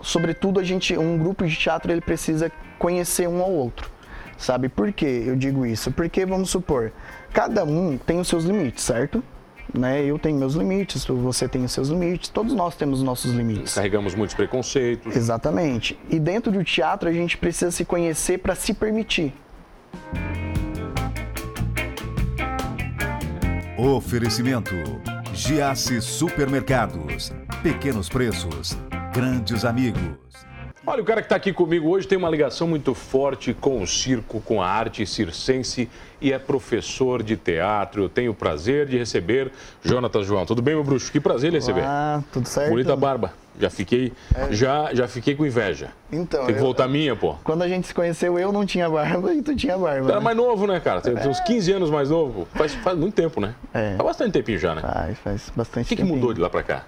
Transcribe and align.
sobretudo 0.00 0.60
a 0.60 0.64
gente, 0.64 0.96
um 0.96 1.18
grupo 1.18 1.46
de 1.46 1.56
teatro 1.56 1.90
ele 1.90 2.00
precisa 2.00 2.50
conhecer 2.78 3.28
um 3.28 3.42
ao 3.42 3.50
outro. 3.50 3.90
Sabe 4.36 4.68
por 4.68 4.92
que 4.92 5.04
eu 5.04 5.34
digo 5.34 5.66
isso? 5.66 5.90
Porque 5.90 6.24
vamos 6.24 6.50
supor, 6.50 6.92
cada 7.32 7.64
um 7.64 7.98
tem 7.98 8.20
os 8.20 8.28
seus 8.28 8.44
limites, 8.44 8.84
certo? 8.84 9.22
Né? 9.74 10.02
Eu 10.02 10.18
tenho 10.18 10.38
meus 10.38 10.54
limites, 10.54 11.04
você 11.04 11.46
tem 11.46 11.64
os 11.64 11.72
seus 11.72 11.88
limites, 11.88 12.28
todos 12.30 12.54
nós 12.54 12.74
temos 12.76 13.02
nossos 13.02 13.32
limites. 13.32 13.74
Carregamos 13.74 14.14
muitos 14.14 14.34
preconceitos. 14.34 15.14
Exatamente. 15.14 15.98
E 16.08 16.18
dentro 16.18 16.50
do 16.50 16.64
teatro 16.64 17.08
a 17.08 17.12
gente 17.12 17.36
precisa 17.36 17.70
se 17.70 17.84
conhecer 17.84 18.38
para 18.38 18.54
se 18.54 18.72
permitir. 18.72 19.34
Oferecimento: 23.76 24.74
Giasse 25.34 26.00
Supermercados. 26.00 27.32
Pequenos 27.62 28.08
preços, 28.08 28.76
grandes 29.18 29.64
amigos. 29.64 30.00
Olha, 30.86 31.02
o 31.02 31.04
cara 31.04 31.20
que 31.20 31.26
está 31.26 31.34
aqui 31.34 31.52
comigo 31.52 31.88
hoje 31.88 32.06
tem 32.06 32.16
uma 32.16 32.30
ligação 32.30 32.68
muito 32.68 32.94
forte 32.94 33.52
com 33.52 33.82
o 33.82 33.86
circo, 33.86 34.40
com 34.40 34.62
a 34.62 34.66
arte 34.66 35.04
circense 35.04 35.90
e 36.20 36.32
é 36.32 36.38
professor 36.38 37.20
de 37.22 37.36
teatro. 37.36 38.04
Eu 38.04 38.08
tenho 38.08 38.30
o 38.30 38.34
prazer 38.34 38.86
de 38.86 38.96
receber 38.96 39.50
Jonathan 39.82 40.22
João. 40.22 40.46
Tudo 40.46 40.62
bem, 40.62 40.74
meu 40.74 40.84
bruxo? 40.84 41.10
Que 41.10 41.18
prazer 41.18 41.52
receber. 41.52 41.82
Ah, 41.84 42.22
tudo 42.32 42.46
certo. 42.46 42.70
Bonita 42.70 42.94
barba. 42.94 43.32
Já 43.60 43.68
fiquei, 43.68 44.12
é. 44.32 44.52
já, 44.52 44.94
já 44.94 45.08
fiquei 45.08 45.34
com 45.34 45.44
inveja. 45.44 45.88
Então, 46.12 46.46
Tem 46.46 46.54
que 46.54 46.60
eu, 46.60 46.64
voltar 46.64 46.84
a 46.84 46.88
minha, 46.88 47.16
pô. 47.16 47.34
Quando 47.42 47.62
a 47.62 47.68
gente 47.68 47.88
se 47.88 47.92
conheceu, 47.92 48.38
eu 48.38 48.52
não 48.52 48.64
tinha 48.64 48.88
barba 48.88 49.34
e 49.34 49.42
tu 49.42 49.54
tinha 49.56 49.76
barba. 49.76 50.06
Tu 50.06 50.10
era 50.10 50.20
né? 50.20 50.24
mais 50.24 50.36
novo, 50.36 50.64
né, 50.64 50.78
cara? 50.78 51.00
Tem, 51.00 51.12
é. 51.12 51.28
uns 51.28 51.40
15 51.40 51.72
anos 51.72 51.90
mais 51.90 52.08
novo. 52.08 52.46
Faz, 52.54 52.72
faz 52.76 52.96
muito 52.96 53.14
tempo, 53.14 53.40
né? 53.40 53.52
É. 53.74 53.96
Faz 53.96 54.06
bastante 54.06 54.32
tempinho 54.32 54.60
já, 54.60 54.76
né? 54.76 54.80
Faz, 54.80 55.18
faz 55.18 55.52
bastante 55.56 55.86
O 55.86 55.88
que, 55.88 55.96
que 55.96 56.04
mudou 56.04 56.32
de 56.32 56.40
lá 56.40 56.48
pra 56.48 56.62
cá? 56.62 56.84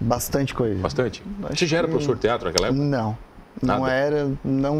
Bastante 0.00 0.54
coisa. 0.54 0.80
Bastante? 0.80 1.22
Acho 1.44 1.58
Você 1.58 1.66
já 1.66 1.78
era 1.78 1.88
professor 1.88 2.14
de 2.14 2.22
teatro 2.22 2.46
naquela 2.46 2.68
época? 2.68 2.82
Não. 2.82 3.18
Não 3.60 3.80
Nada. 3.80 3.92
era, 3.92 4.30
não, 4.44 4.76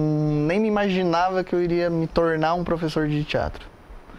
nem 0.46 0.60
me 0.60 0.68
imaginava 0.68 1.42
que 1.42 1.52
eu 1.52 1.60
iria 1.60 1.90
me 1.90 2.06
tornar 2.06 2.54
um 2.54 2.62
professor 2.62 3.08
de 3.08 3.24
teatro. 3.24 3.66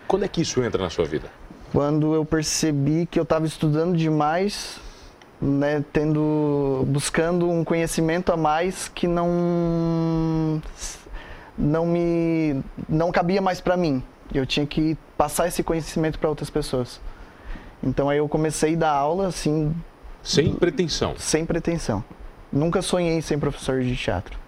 Quando 0.08 0.26
é 0.26 0.28
que 0.28 0.42
isso 0.42 0.62
entra 0.62 0.84
na 0.84 0.90
sua 0.90 1.06
vida? 1.06 1.28
Quando 1.72 2.14
eu 2.14 2.26
percebi 2.26 3.06
que 3.06 3.18
eu 3.18 3.24
estava 3.24 3.46
estudando 3.46 3.96
demais, 3.96 4.80
né, 5.42 5.84
tendo, 5.94 6.84
buscando 6.88 7.50
um 7.50 7.64
conhecimento 7.64 8.32
a 8.32 8.38
mais 8.38 8.90
que 8.90 9.08
não, 9.08 10.62
não 11.58 11.86
me, 11.86 12.62
não 12.88 13.12
cabia 13.12 13.42
mais 13.42 13.62
para 13.62 13.78
mim. 13.78 14.04
Eu 14.34 14.46
tinha 14.46 14.66
que 14.66 14.98
passar 15.18 15.48
esse 15.48 15.64
conhecimento 15.64 16.20
para 16.20 16.28
outras 16.28 16.50
pessoas. 16.50 17.00
Então 17.82 18.10
aí 18.10 18.18
eu 18.18 18.28
comecei 18.28 18.76
a 18.76 18.78
dar 18.78 18.92
aula 18.92 19.28
assim 19.28 19.74
sem 20.24 20.54
pretensão. 20.54 21.16
Sem 21.18 21.46
pretensão. 21.46 22.04
Nunca 22.52 22.82
sonhei 22.82 23.14
em 23.14 23.22
ser 23.22 23.38
professor 23.38 23.82
de 23.82 23.96
teatro. 23.96 24.40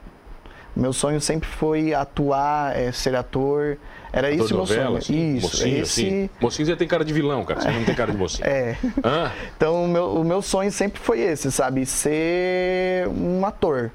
Meu 0.76 0.94
sonho 0.94 1.20
sempre 1.20 1.50
foi 1.50 1.94
atuar, 1.94 2.78
é, 2.78 2.92
ser 2.92 3.16
ator. 3.16 3.78
Era 4.14 4.30
ator 4.30 4.46
isso 4.46 4.56
meu 4.56 4.66
sonho. 4.66 4.98
Assim, 4.98 5.36
isso. 5.36 5.48
Mocinho, 5.48 5.82
esse... 5.82 6.06
assim. 6.06 6.30
Mocinho 6.40 6.68
já 6.68 6.76
tem 6.76 6.88
cara 6.88 7.04
de 7.04 7.14
vilão, 7.14 7.44
cara. 7.44 7.62
Você 7.62 7.72
não 7.72 7.84
tem 7.84 7.94
cara 7.94 8.12
de 8.12 8.18
mocinho. 8.18 8.48
É. 8.48 8.78
Ah. 9.04 9.32
Então 9.56 9.84
o 9.84 9.88
meu, 9.88 10.14
o 10.16 10.24
meu 10.24 10.42
sonho 10.42 10.72
sempre 10.72 11.00
foi 11.00 11.20
esse, 11.20 11.52
sabe? 11.52 11.86
Ser 11.86 13.08
um 13.10 13.46
ator. 13.46 13.92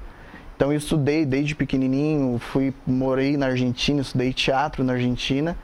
Então 0.55 0.71
eu 0.71 0.77
estudei 0.77 1.25
desde 1.25 1.55
pequenininho, 1.55 2.39
fui 2.39 2.73
morei 2.85 3.37
na 3.37 3.47
Argentina, 3.47 4.01
estudei 4.01 4.31
teatro 4.33 4.83
na 4.83 4.93
Argentina. 4.93 5.57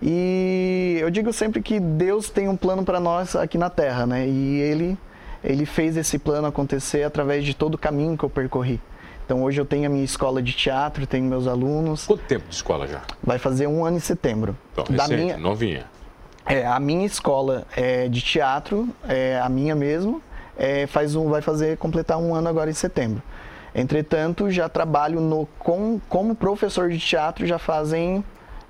E 0.00 0.98
eu 1.00 1.10
digo 1.10 1.32
sempre 1.32 1.62
que 1.62 1.78
Deus 1.78 2.28
tem 2.28 2.48
um 2.48 2.56
plano 2.56 2.84
para 2.84 2.98
nós 2.98 3.36
aqui 3.36 3.56
na 3.56 3.70
Terra, 3.70 4.04
né? 4.04 4.26
E 4.26 4.60
ele 4.60 4.98
ele 5.42 5.66
fez 5.66 5.96
esse 5.96 6.18
plano 6.18 6.46
acontecer 6.46 7.02
através 7.02 7.44
de 7.44 7.54
todo 7.54 7.74
o 7.74 7.78
caminho 7.78 8.16
que 8.16 8.24
eu 8.24 8.30
percorri. 8.30 8.80
Então 9.24 9.42
hoje 9.42 9.60
eu 9.60 9.64
tenho 9.64 9.86
a 9.86 9.88
minha 9.88 10.04
escola 10.04 10.42
de 10.42 10.52
teatro, 10.52 11.06
tenho 11.06 11.24
meus 11.24 11.46
alunos. 11.46 12.06
Quanto 12.06 12.22
tempo 12.24 12.48
de 12.48 12.54
escola 12.54 12.86
já? 12.86 13.02
Vai 13.22 13.38
fazer 13.38 13.66
um 13.66 13.84
ano 13.84 13.96
em 13.96 14.00
setembro. 14.00 14.56
Então, 14.72 14.84
da 14.84 15.04
recente, 15.04 15.22
minha, 15.22 15.38
novinha. 15.38 15.86
É, 16.44 16.66
a 16.66 16.78
minha 16.80 17.06
escola 17.06 17.64
é 17.76 18.08
de 18.08 18.20
teatro, 18.20 18.88
é 19.08 19.40
a 19.40 19.48
minha 19.48 19.74
mesmo, 19.74 20.20
é, 20.56 20.86
faz 20.86 21.14
um, 21.14 21.28
vai 21.28 21.40
fazer 21.40 21.76
completar 21.78 22.18
um 22.18 22.34
ano 22.34 22.48
agora 22.48 22.68
em 22.68 22.74
setembro. 22.74 23.22
Entretanto, 23.74 24.50
já 24.50 24.68
trabalho 24.68 25.20
no, 25.20 25.46
com, 25.58 26.00
como 26.08 26.34
professor 26.34 26.90
de 26.90 26.98
teatro, 26.98 27.46
já 27.46 27.58
fazem 27.58 28.22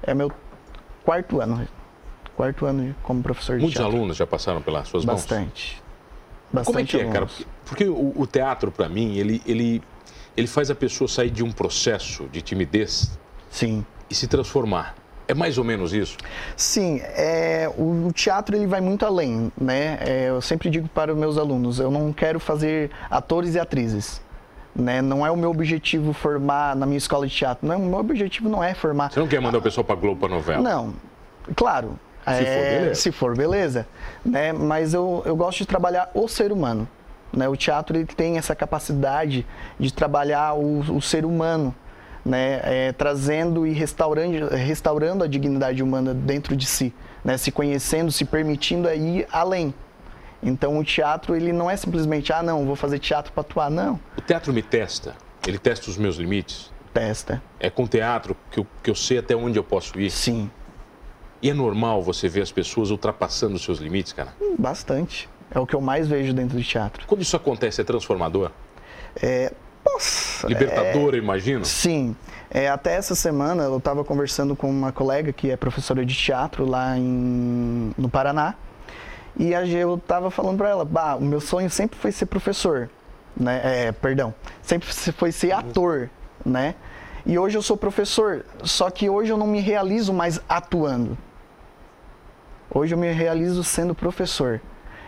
é 0.02 0.14
meu 0.14 0.30
quarto 1.04 1.40
ano, 1.40 1.66
quarto 2.36 2.66
ano 2.66 2.94
como 3.02 3.22
professor 3.22 3.56
de 3.56 3.62
Muitos 3.62 3.74
teatro. 3.74 3.90
Muitos 3.90 4.00
alunos 4.00 4.16
já 4.16 4.26
passaram 4.26 4.62
pelas 4.62 4.86
suas 4.86 5.04
mãos? 5.04 5.14
Bastante. 5.14 5.81
Bastante 6.52 6.72
Como 6.72 6.78
é 6.78 6.84
que 6.84 6.96
é, 6.96 7.12
cara? 7.12 7.28
Porque 7.64 7.84
o, 7.84 8.12
o 8.14 8.26
teatro, 8.26 8.70
para 8.70 8.88
mim, 8.88 9.16
ele, 9.16 9.42
ele, 9.46 9.82
ele 10.36 10.46
faz 10.46 10.70
a 10.70 10.74
pessoa 10.74 11.08
sair 11.08 11.30
de 11.30 11.42
um 11.42 11.50
processo 11.50 12.28
de 12.30 12.42
timidez 12.42 13.18
Sim. 13.50 13.84
e 14.10 14.14
se 14.14 14.26
transformar. 14.26 14.94
É 15.26 15.34
mais 15.34 15.56
ou 15.56 15.64
menos 15.64 15.94
isso? 15.94 16.18
Sim, 16.56 17.00
é, 17.02 17.70
o, 17.78 18.08
o 18.08 18.12
teatro 18.12 18.54
ele 18.54 18.66
vai 18.66 18.80
muito 18.80 19.06
além, 19.06 19.50
né? 19.58 19.98
É, 20.00 20.28
eu 20.28 20.42
sempre 20.42 20.68
digo 20.68 20.88
para 20.88 21.12
os 21.12 21.18
meus 21.18 21.38
alunos, 21.38 21.78
eu 21.78 21.90
não 21.90 22.12
quero 22.12 22.38
fazer 22.38 22.90
atores 23.10 23.54
e 23.54 23.58
atrizes. 23.58 24.20
Né? 24.74 25.00
Não 25.00 25.24
é 25.24 25.30
o 25.30 25.36
meu 25.36 25.50
objetivo 25.50 26.12
formar 26.12 26.74
na 26.74 26.86
minha 26.86 26.98
escola 26.98 27.26
de 27.26 27.34
teatro. 27.34 27.66
Não, 27.66 27.76
o 27.76 27.86
meu 27.86 27.98
objetivo 27.98 28.48
não 28.48 28.64
é 28.64 28.74
formar. 28.74 29.10
Você 29.10 29.20
não 29.20 29.28
quer 29.28 29.40
mandar 29.40 29.58
o 29.58 29.62
pessoal 29.62 29.84
para 29.84 29.96
Globo 29.96 30.20
para 30.20 30.34
novela? 30.34 30.62
Não, 30.62 30.94
claro. 31.54 31.98
Se 32.24 32.30
é, 32.30 32.44
for 32.44 32.62
beleza. 32.62 32.94
Se 32.94 33.12
for 33.12 33.36
beleza. 33.36 33.86
Né? 34.24 34.52
Mas 34.52 34.94
eu, 34.94 35.22
eu 35.26 35.34
gosto 35.34 35.58
de 35.58 35.66
trabalhar 35.66 36.10
o 36.14 36.28
ser 36.28 36.52
humano. 36.52 36.88
Né? 37.32 37.48
O 37.48 37.56
teatro 37.56 37.96
ele 37.96 38.06
tem 38.06 38.36
essa 38.36 38.54
capacidade 38.54 39.46
de 39.78 39.92
trabalhar 39.92 40.54
o, 40.54 40.80
o 40.96 41.00
ser 41.00 41.24
humano, 41.24 41.74
né? 42.24 42.60
É, 42.62 42.92
trazendo 42.92 43.66
e 43.66 43.72
restaurando, 43.72 44.48
restaurando 44.54 45.24
a 45.24 45.26
dignidade 45.26 45.82
humana 45.82 46.12
dentro 46.12 46.54
de 46.54 46.66
si, 46.66 46.92
né? 47.24 47.36
se 47.36 47.50
conhecendo, 47.50 48.12
se 48.12 48.24
permitindo 48.24 48.88
ir 48.90 49.26
além. 49.32 49.74
Então 50.42 50.78
o 50.78 50.84
teatro 50.84 51.34
ele 51.34 51.52
não 51.52 51.70
é 51.70 51.76
simplesmente, 51.76 52.32
ah 52.32 52.42
não, 52.42 52.66
vou 52.66 52.76
fazer 52.76 52.98
teatro 52.98 53.32
para 53.32 53.40
atuar, 53.40 53.70
não. 53.70 53.98
O 54.16 54.20
teatro 54.20 54.52
me 54.52 54.62
testa, 54.62 55.14
ele 55.46 55.58
testa 55.58 55.88
os 55.88 55.96
meus 55.96 56.16
limites? 56.16 56.70
Testa. 56.92 57.42
É 57.58 57.70
com 57.70 57.86
teatro 57.86 58.36
que 58.50 58.60
eu, 58.60 58.66
que 58.82 58.90
eu 58.90 58.94
sei 58.94 59.18
até 59.18 59.34
onde 59.34 59.58
eu 59.58 59.64
posso 59.64 59.98
ir? 59.98 60.10
Sim. 60.10 60.50
E 61.42 61.50
é 61.50 61.54
normal 61.54 62.00
você 62.02 62.28
ver 62.28 62.42
as 62.42 62.52
pessoas 62.52 62.90
ultrapassando 62.90 63.56
os 63.56 63.64
seus 63.64 63.80
limites, 63.80 64.12
cara? 64.12 64.32
Bastante. 64.56 65.28
É 65.50 65.58
o 65.58 65.66
que 65.66 65.74
eu 65.74 65.80
mais 65.80 66.06
vejo 66.06 66.32
dentro 66.32 66.56
do 66.56 66.62
teatro. 66.62 67.04
Quando 67.06 67.20
isso 67.20 67.36
acontece, 67.36 67.80
é 67.80 67.84
transformador? 67.84 68.50
É. 69.20 69.52
Nossa, 69.84 70.46
Libertador, 70.46 71.14
é... 71.14 71.18
imagino? 71.18 71.64
Sim. 71.64 72.14
É, 72.48 72.68
até 72.68 72.94
essa 72.94 73.16
semana 73.16 73.64
eu 73.64 73.78
estava 73.78 74.04
conversando 74.04 74.54
com 74.54 74.70
uma 74.70 74.92
colega 74.92 75.32
que 75.32 75.50
é 75.50 75.56
professora 75.56 76.06
de 76.06 76.14
teatro 76.14 76.64
lá 76.64 76.96
em... 76.96 77.92
no 77.98 78.08
Paraná. 78.08 78.54
E 79.36 79.52
eu 79.52 79.96
estava 79.96 80.30
falando 80.30 80.58
para 80.58 80.68
ela, 80.68 80.84
bah, 80.84 81.16
o 81.16 81.22
meu 81.22 81.40
sonho 81.40 81.68
sempre 81.68 81.98
foi 81.98 82.12
ser 82.12 82.26
professor, 82.26 82.88
né? 83.36 83.60
É, 83.64 83.92
perdão, 83.92 84.32
sempre 84.62 84.86
foi 84.88 85.32
ser 85.32 85.52
ator, 85.52 86.08
né? 86.44 86.76
E 87.24 87.38
hoje 87.38 87.56
eu 87.56 87.62
sou 87.62 87.76
professor, 87.76 88.44
só 88.62 88.90
que 88.90 89.08
hoje 89.08 89.32
eu 89.32 89.36
não 89.36 89.46
me 89.46 89.60
realizo 89.60 90.12
mais 90.12 90.40
atuando. 90.48 91.16
Hoje 92.74 92.94
eu 92.94 92.98
me 92.98 93.12
realizo 93.12 93.62
sendo 93.62 93.94
professor 93.94 94.60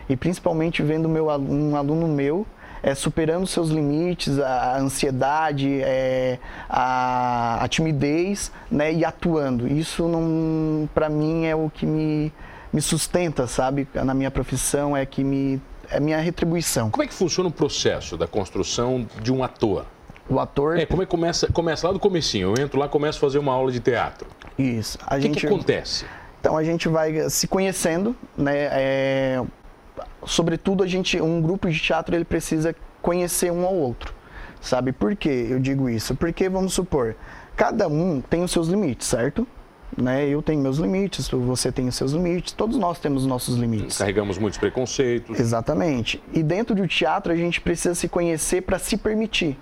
e 0.07 0.15
principalmente 0.15 0.83
vendo 0.83 1.09
meu, 1.09 1.27
um 1.27 1.75
aluno 1.75 2.07
meu 2.07 2.45
é, 2.83 2.93
superando 2.93 3.47
seus 3.47 3.69
limites, 3.69 4.37
a 4.37 4.77
ansiedade, 4.77 5.81
é, 5.81 6.37
a, 6.69 7.63
a, 7.63 7.67
timidez, 7.67 8.51
né, 8.69 8.93
e 8.93 9.03
atuando. 9.03 9.67
Isso 9.67 10.07
não, 10.07 10.87
para 10.93 11.09
mim 11.09 11.45
é 11.45 11.55
o 11.55 11.71
que 11.73 11.83
me, 11.83 12.31
me 12.71 12.79
sustenta, 12.79 13.47
sabe, 13.47 13.87
na 13.95 14.13
minha 14.13 14.29
profissão, 14.29 14.95
é 14.95 15.03
que 15.03 15.23
me 15.23 15.59
é 15.89 15.99
minha 15.99 16.19
retribuição. 16.19 16.91
Como 16.91 17.03
é 17.03 17.07
que 17.07 17.13
funciona 17.13 17.49
o 17.49 17.51
processo 17.51 18.17
da 18.17 18.27
construção 18.27 19.07
de 19.21 19.31
um 19.31 19.43
ator? 19.43 19.85
O 20.27 20.39
ator. 20.39 20.79
É, 20.79 20.85
como 20.85 21.01
é 21.01 21.05
que 21.05 21.11
começa? 21.11 21.51
Começa 21.51 21.87
lá 21.87 21.93
do 21.93 21.99
comecinho. 21.99 22.53
Eu 22.55 22.63
entro 22.63 22.79
lá, 22.79 22.87
começo 22.87 23.17
a 23.19 23.21
fazer 23.21 23.37
uma 23.37 23.53
aula 23.53 23.71
de 23.71 23.79
teatro. 23.79 24.27
Isso. 24.57 24.97
O 24.97 25.09
que, 25.09 25.21
gente... 25.21 25.39
que 25.39 25.45
acontece? 25.45 26.05
Então 26.45 26.55
a 26.55 26.63
gente 26.63 26.87
vai 26.87 27.27
se 27.27 27.47
conhecendo, 27.47 28.15
né? 28.37 28.67
É, 28.71 29.43
sobretudo 30.23 30.83
a 30.83 30.87
gente, 30.87 31.19
um 31.19 31.41
grupo 31.41 31.67
de 31.67 31.79
teatro 31.79 32.13
ele 32.13 32.23
precisa 32.23 32.75
conhecer 33.01 33.51
um 33.51 33.65
ao 33.65 33.73
outro, 33.73 34.13
sabe? 34.61 34.91
Por 34.91 35.15
que 35.15 35.27
eu 35.27 35.59
digo 35.59 35.89
isso? 35.89 36.13
Porque 36.13 36.47
vamos 36.47 36.75
supor, 36.75 37.15
cada 37.55 37.87
um 37.87 38.21
tem 38.21 38.43
os 38.43 38.51
seus 38.51 38.67
limites, 38.67 39.07
certo? 39.07 39.47
Né? 39.97 40.27
Eu 40.27 40.39
tenho 40.43 40.61
meus 40.61 40.77
limites, 40.77 41.27
você 41.29 41.71
tem 41.71 41.87
os 41.87 41.95
seus 41.95 42.11
limites, 42.11 42.53
todos 42.53 42.77
nós 42.77 42.99
temos 42.99 43.23
os 43.23 43.27
nossos 43.27 43.57
limites. 43.57 43.97
Carregamos 43.97 44.37
muitos 44.37 44.59
preconceitos. 44.59 45.39
Exatamente. 45.39 46.21
E 46.31 46.43
dentro 46.43 46.75
do 46.75 46.87
teatro 46.87 47.33
a 47.33 47.35
gente 47.35 47.59
precisa 47.59 47.95
se 47.95 48.07
conhecer 48.07 48.61
para 48.61 48.77
se 48.77 48.97
permitir, 48.97 49.57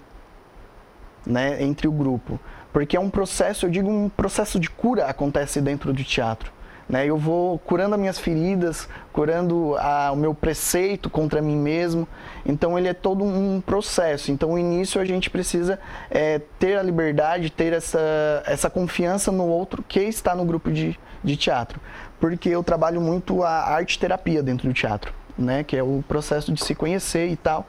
né? 1.25 1.63
Entre 1.63 1.87
o 1.87 1.93
grupo, 1.93 2.37
porque 2.73 2.97
é 2.97 2.99
um 2.99 3.09
processo, 3.09 3.67
eu 3.67 3.69
digo 3.69 3.89
um 3.89 4.09
processo 4.09 4.59
de 4.59 4.69
cura 4.69 5.05
acontece 5.05 5.61
dentro 5.61 5.93
do 5.93 6.03
teatro 6.03 6.51
Né? 6.87 7.05
Eu 7.05 7.17
vou 7.17 7.57
curando 7.59 7.95
as 7.95 8.01
minhas 8.01 8.19
feridas, 8.19 8.87
curando 9.11 9.75
a, 9.77 10.11
o 10.11 10.15
meu 10.15 10.33
preceito 10.33 11.09
contra 11.09 11.41
mim 11.41 11.55
mesmo. 11.55 12.07
Então 12.45 12.77
ele 12.77 12.87
é 12.87 12.93
todo 12.93 13.23
um 13.23 13.61
processo. 13.61 14.31
Então 14.31 14.53
o 14.53 14.59
início 14.59 14.99
a 14.99 15.05
gente 15.05 15.29
precisa 15.29 15.79
é, 16.09 16.39
ter 16.59 16.77
a 16.77 16.83
liberdade, 16.83 17.49
ter 17.49 17.73
essa, 17.73 18.43
essa 18.45 18.69
confiança 18.69 19.31
no 19.31 19.47
outro 19.47 19.83
que 19.83 20.01
está 20.01 20.35
no 20.35 20.45
grupo 20.45 20.71
de, 20.71 20.99
de 21.23 21.37
teatro. 21.37 21.79
Porque 22.19 22.49
eu 22.49 22.63
trabalho 22.63 23.01
muito 23.01 23.43
a 23.43 23.69
arte 23.69 23.97
terapia 23.97 24.43
dentro 24.43 24.67
do 24.67 24.73
teatro, 24.73 25.13
né? 25.37 25.63
que 25.63 25.75
é 25.77 25.83
o 25.83 26.03
processo 26.07 26.53
de 26.53 26.63
se 26.63 26.75
conhecer 26.75 27.27
e 27.29 27.35
tal. 27.35 27.65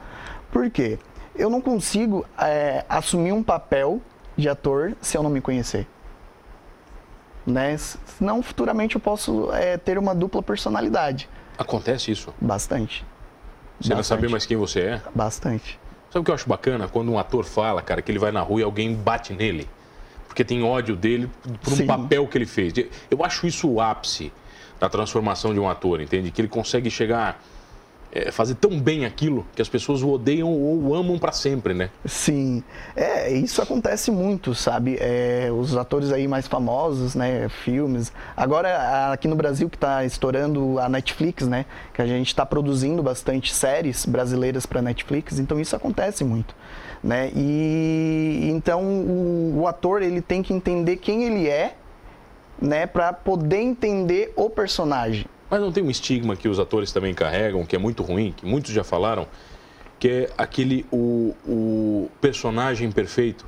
Por 0.50 0.70
quê? 0.70 0.98
Eu 1.36 1.50
não 1.50 1.60
consigo 1.60 2.24
é, 2.38 2.84
assumir 2.88 3.32
um 3.32 3.42
papel 3.42 4.00
de 4.36 4.48
ator 4.48 4.96
se 5.00 5.16
eu 5.16 5.22
não 5.22 5.30
me 5.30 5.40
conhecer 5.40 5.86
né? 7.46 7.76
Senão 7.76 8.42
futuramente 8.42 8.94
eu 8.94 9.00
posso 9.00 9.52
é, 9.52 9.76
ter 9.76 9.98
uma 9.98 10.14
dupla 10.14 10.42
personalidade. 10.42 11.28
Acontece 11.58 12.10
isso? 12.10 12.34
Bastante. 12.40 13.04
Você 13.80 13.88
Bastante. 13.90 13.96
não 13.96 14.02
saber 14.02 14.28
mais 14.28 14.46
quem 14.46 14.56
você 14.56 14.80
é? 14.80 15.02
Bastante. 15.14 15.78
Sabe 16.10 16.22
o 16.22 16.24
que 16.24 16.30
eu 16.30 16.34
acho 16.34 16.48
bacana? 16.48 16.88
Quando 16.88 17.10
um 17.10 17.18
ator 17.18 17.44
fala, 17.44 17.82
cara, 17.82 18.00
que 18.00 18.10
ele 18.10 18.18
vai 18.18 18.30
na 18.30 18.40
rua 18.40 18.60
e 18.60 18.64
alguém 18.64 18.94
bate 18.94 19.32
nele. 19.32 19.68
Porque 20.28 20.44
tem 20.44 20.62
ódio 20.62 20.96
dele 20.96 21.30
por 21.62 21.72
um 21.72 21.76
Sim. 21.76 21.86
papel 21.86 22.26
que 22.26 22.38
ele 22.38 22.46
fez. 22.46 22.72
Eu 23.10 23.24
acho 23.24 23.46
isso 23.46 23.68
o 23.68 23.80
ápice 23.80 24.32
da 24.80 24.88
transformação 24.88 25.52
de 25.52 25.60
um 25.60 25.68
ator, 25.68 26.00
entende? 26.00 26.30
Que 26.30 26.40
ele 26.40 26.48
consegue 26.48 26.90
chegar 26.90 27.40
é, 28.14 28.30
fazer 28.30 28.54
tão 28.54 28.80
bem 28.80 29.04
aquilo 29.04 29.44
que 29.56 29.60
as 29.60 29.68
pessoas 29.68 30.00
o 30.02 30.10
odeiam 30.10 30.48
ou 30.48 30.80
o 30.80 30.94
amam 30.94 31.18
para 31.18 31.32
sempre, 31.32 31.74
né? 31.74 31.90
Sim, 32.06 32.62
é, 32.94 33.32
isso 33.32 33.60
acontece 33.60 34.10
muito, 34.10 34.54
sabe? 34.54 34.96
É, 35.00 35.48
os 35.52 35.76
atores 35.76 36.12
aí 36.12 36.28
mais 36.28 36.46
famosos, 36.46 37.16
né, 37.16 37.48
filmes. 37.48 38.12
Agora, 38.36 39.12
aqui 39.12 39.26
no 39.26 39.34
Brasil 39.34 39.68
que 39.68 39.76
está 39.76 40.04
estourando 40.04 40.78
a 40.78 40.88
Netflix, 40.88 41.48
né, 41.48 41.66
que 41.92 42.00
a 42.00 42.06
gente 42.06 42.28
está 42.28 42.46
produzindo 42.46 43.02
bastante 43.02 43.52
séries 43.52 44.06
brasileiras 44.06 44.64
para 44.64 44.80
Netflix, 44.80 45.40
então 45.40 45.58
isso 45.58 45.74
acontece 45.74 46.22
muito, 46.22 46.54
né? 47.02 47.32
E 47.34 48.48
então 48.52 48.82
o, 48.82 49.60
o 49.62 49.66
ator 49.66 50.02
ele 50.02 50.20
tem 50.20 50.40
que 50.40 50.52
entender 50.52 50.96
quem 50.96 51.24
ele 51.24 51.48
é, 51.48 51.74
né, 52.62 52.86
para 52.86 53.12
poder 53.12 53.60
entender 53.60 54.32
o 54.36 54.48
personagem. 54.48 55.26
Mas 55.54 55.62
não 55.62 55.70
tem 55.70 55.84
um 55.84 55.90
estigma 55.90 56.34
que 56.34 56.48
os 56.48 56.58
atores 56.58 56.90
também 56.90 57.14
carregam, 57.14 57.64
que 57.64 57.76
é 57.76 57.78
muito 57.78 58.02
ruim, 58.02 58.34
que 58.36 58.44
muitos 58.44 58.72
já 58.72 58.82
falaram, 58.82 59.24
que 60.00 60.08
é 60.08 60.30
aquele 60.36 60.84
o, 60.90 61.32
o 61.46 62.10
personagem 62.20 62.90
perfeito, 62.90 63.46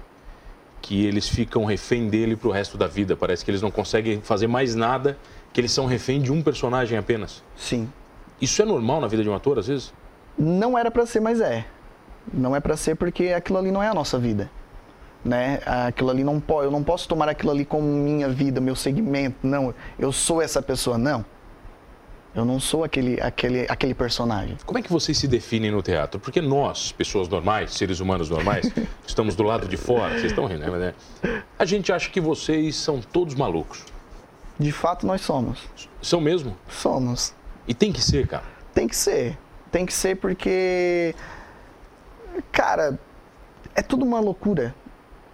que 0.80 1.04
eles 1.04 1.28
ficam 1.28 1.64
refém 1.64 2.08
dele 2.08 2.36
pro 2.36 2.52
resto 2.52 2.78
da 2.78 2.86
vida. 2.86 3.16
Parece 3.16 3.44
que 3.44 3.50
eles 3.50 3.60
não 3.60 3.72
conseguem 3.72 4.20
fazer 4.20 4.46
mais 4.46 4.76
nada, 4.76 5.18
que 5.52 5.60
eles 5.60 5.72
são 5.72 5.84
refém 5.84 6.22
de 6.22 6.30
um 6.30 6.40
personagem 6.42 6.96
apenas. 6.96 7.42
Sim. 7.56 7.90
Isso 8.40 8.62
é 8.62 8.64
normal 8.64 9.00
na 9.00 9.08
vida 9.08 9.24
de 9.24 9.28
um 9.28 9.34
ator, 9.34 9.58
às 9.58 9.66
vezes? 9.66 9.92
Não 10.38 10.78
era 10.78 10.92
para 10.92 11.04
ser, 11.06 11.18
mas 11.18 11.40
é. 11.40 11.66
Não 12.32 12.54
é 12.54 12.60
para 12.60 12.76
ser 12.76 12.94
porque 12.94 13.32
aquilo 13.32 13.58
ali 13.58 13.72
não 13.72 13.82
é 13.82 13.88
a 13.88 13.94
nossa 13.94 14.16
vida. 14.16 14.48
Né? 15.24 15.58
Aquilo 15.88 16.10
ali 16.10 16.22
não 16.22 16.38
pode, 16.38 16.66
eu 16.66 16.70
não 16.70 16.84
posso 16.84 17.08
tomar 17.08 17.28
aquilo 17.28 17.50
ali 17.50 17.64
como 17.64 17.84
minha 17.84 18.28
vida, 18.28 18.60
meu 18.60 18.76
segmento. 18.76 19.38
Não, 19.42 19.74
eu 19.98 20.12
sou 20.12 20.40
essa 20.40 20.62
pessoa, 20.62 20.96
não. 20.96 21.24
Eu 22.36 22.44
não 22.44 22.60
sou 22.60 22.84
aquele, 22.84 23.18
aquele, 23.18 23.66
aquele 23.66 23.94
personagem. 23.94 24.58
Como 24.66 24.78
é 24.78 24.82
que 24.82 24.92
vocês 24.92 25.16
se 25.16 25.26
definem 25.26 25.70
no 25.70 25.82
teatro? 25.82 26.20
Porque 26.20 26.42
nós, 26.42 26.92
pessoas 26.92 27.28
normais, 27.28 27.72
seres 27.72 27.98
humanos 27.98 28.28
normais, 28.28 28.70
estamos 29.08 29.34
do 29.34 29.42
lado 29.42 29.66
de 29.66 29.78
fora, 29.78 30.12
vocês 30.12 30.26
estão 30.26 30.44
rindo, 30.44 30.70
né? 30.76 30.92
A 31.58 31.64
gente 31.64 31.90
acha 31.90 32.10
que 32.10 32.20
vocês 32.20 32.76
são 32.76 33.00
todos 33.00 33.34
malucos. 33.34 33.82
De 34.58 34.70
fato, 34.70 35.06
nós 35.06 35.22
somos. 35.22 35.60
São 36.02 36.20
mesmo? 36.20 36.54
Somos. 36.68 37.34
E 37.66 37.72
tem 37.72 37.90
que 37.90 38.02
ser, 38.02 38.26
cara? 38.26 38.44
Tem 38.74 38.86
que 38.86 38.94
ser. 38.94 39.38
Tem 39.72 39.86
que 39.86 39.94
ser 39.94 40.16
porque. 40.16 41.14
Cara, 42.52 42.98
é 43.74 43.80
tudo 43.80 44.04
uma 44.04 44.20
loucura 44.20 44.74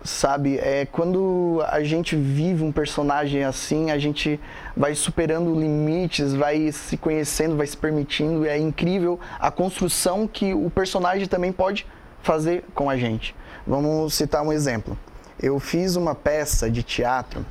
sabe? 0.05 0.59
É 0.59 0.87
quando 0.87 1.63
a 1.69 1.83
gente 1.83 2.17
vive 2.17 2.65
um 2.65 2.73
personagem 2.73 3.45
assim, 3.45 3.91
a 3.91 3.99
gente 3.99 4.41
vai 4.77 4.95
superando 4.95 5.55
limites, 5.55 6.35
vai 6.35 6.73
se 6.73 6.97
conhecendo, 6.97 7.57
vai 7.57 7.67
se 7.67 7.77
permitindo. 7.77 8.47
É 8.47 8.59
incrível 8.59 9.19
a 9.39 9.51
construção 9.51 10.27
que 10.27 10.53
o 10.53 10.71
personagem 10.71 11.27
também 11.27 11.53
pode 11.53 11.87
fazer 12.23 12.65
com 12.75 12.89
a 12.91 12.97
gente. 12.97 13.35
Vamos 13.67 14.15
citar 14.15 14.43
um 14.43 14.53
exemplo. 14.53 14.99
Eu 15.41 15.59
fiz 15.59 15.97
uma 15.97 16.15
peça 16.15 16.71
de 16.71 16.83
teatro, 16.83 17.45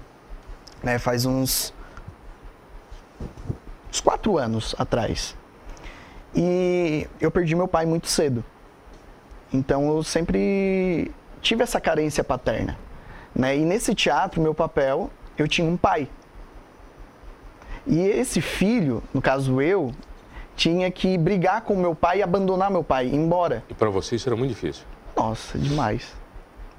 né, 0.83 0.97
faz 0.97 1.25
uns, 1.25 1.73
uns 3.89 3.99
quatro 4.01 4.37
anos 4.37 4.75
atrás. 4.77 5.35
E 6.33 7.07
eu 7.19 7.29
perdi 7.29 7.55
meu 7.55 7.67
pai 7.67 7.85
muito 7.85 8.07
cedo. 8.07 8.43
Então 9.53 9.89
eu 9.89 10.01
sempre 10.01 11.11
tive 11.41 11.63
essa 11.63 11.81
carência 11.81 12.23
paterna. 12.23 12.77
Né? 13.35 13.57
E 13.57 13.65
nesse 13.65 13.95
teatro, 13.95 14.41
meu 14.41 14.53
papel, 14.53 15.09
eu 15.37 15.47
tinha 15.47 15.67
um 15.67 15.77
pai. 15.77 16.07
E 17.85 17.99
esse 17.99 18.41
filho, 18.41 19.01
no 19.13 19.21
caso 19.21 19.61
eu, 19.61 19.91
tinha 20.55 20.91
que 20.91 21.17
brigar 21.17 21.61
com 21.61 21.75
meu 21.75 21.95
pai 21.95 22.19
e 22.19 22.23
abandonar 22.23 22.69
meu 22.69 22.83
pai, 22.83 23.07
ir 23.07 23.15
embora. 23.15 23.63
E 23.69 23.73
para 23.73 23.89
você 23.89 24.15
isso 24.15 24.29
era 24.29 24.35
muito 24.35 24.49
difícil? 24.49 24.83
Nossa, 25.15 25.57
demais. 25.57 26.13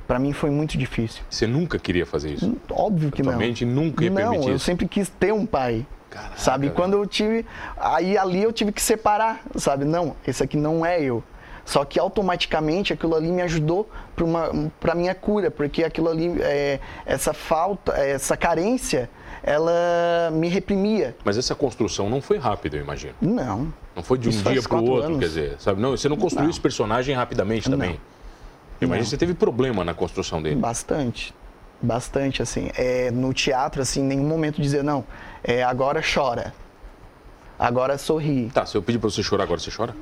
Para 0.06 0.18
mim 0.18 0.32
foi 0.32 0.50
muito 0.50 0.76
difícil. 0.76 1.22
Você 1.28 1.46
nunca 1.46 1.78
queria 1.78 2.06
fazer 2.06 2.32
isso? 2.32 2.56
Óbvio 2.70 3.10
que 3.10 3.22
não. 3.22 3.36
Mente 3.36 3.64
nunca 3.64 4.04
ia 4.04 4.10
não, 4.10 4.30
permitir 4.30 4.50
eu 4.50 4.58
sempre 4.58 4.86
quis 4.86 5.08
ter 5.08 5.32
um 5.32 5.46
pai. 5.46 5.86
Caraca, 6.10 6.36
sabe? 6.36 6.70
Quando 6.70 6.94
eu 6.94 7.06
tive. 7.06 7.46
Aí 7.78 8.18
ali 8.18 8.42
eu 8.42 8.52
tive 8.52 8.70
que 8.70 8.82
separar, 8.82 9.40
sabe? 9.56 9.84
Não, 9.84 10.14
esse 10.26 10.42
aqui 10.42 10.56
não 10.56 10.84
é 10.84 11.00
eu. 11.00 11.24
Só 11.64 11.84
que 11.84 11.98
automaticamente 11.98 12.92
aquilo 12.92 13.14
ali 13.14 13.30
me 13.30 13.42
ajudou 13.42 13.88
para 14.80 14.94
minha 14.94 15.14
cura, 15.14 15.50
porque 15.50 15.84
aquilo 15.84 16.08
ali, 16.08 16.34
é, 16.40 16.80
essa 17.06 17.32
falta, 17.32 17.92
essa 17.92 18.36
carência, 18.36 19.08
ela 19.42 20.30
me 20.32 20.48
reprimia. 20.48 21.16
Mas 21.24 21.36
essa 21.38 21.54
construção 21.54 22.08
não 22.08 22.20
foi 22.20 22.38
rápida, 22.38 22.76
eu 22.76 22.82
imagino. 22.82 23.14
Não. 23.20 23.72
Não 23.94 24.02
foi 24.02 24.18
de 24.18 24.28
um 24.28 24.32
dia 24.32 24.62
para 24.62 24.76
o 24.76 24.88
outro, 24.88 25.06
anos. 25.06 25.18
quer 25.18 25.26
dizer, 25.26 25.56
sabe? 25.58 25.80
Não, 25.80 25.90
você 25.90 26.08
não 26.08 26.16
construiu 26.16 26.44
não. 26.44 26.50
esse 26.50 26.60
personagem 26.60 27.14
rapidamente 27.14 27.68
também. 27.68 28.00
Eu 28.80 28.86
imagino 28.86 29.04
que 29.04 29.10
você 29.10 29.16
teve 29.16 29.34
problema 29.34 29.84
na 29.84 29.94
construção 29.94 30.42
dele. 30.42 30.56
Bastante. 30.56 31.34
Bastante, 31.80 32.42
assim. 32.42 32.70
É, 32.76 33.10
no 33.10 33.32
teatro, 33.32 33.82
assim, 33.82 34.00
em 34.00 34.04
nenhum 34.04 34.26
momento 34.26 34.60
dizer, 34.60 34.82
não, 34.82 35.04
é, 35.42 35.62
agora 35.62 36.02
chora. 36.02 36.52
Agora 37.58 37.96
sorri. 37.98 38.50
Tá, 38.52 38.66
se 38.66 38.76
eu 38.76 38.82
pedir 38.82 38.98
para 38.98 39.10
você 39.10 39.22
chorar 39.22 39.44
agora, 39.44 39.60
você 39.60 39.70
chora? 39.70 39.94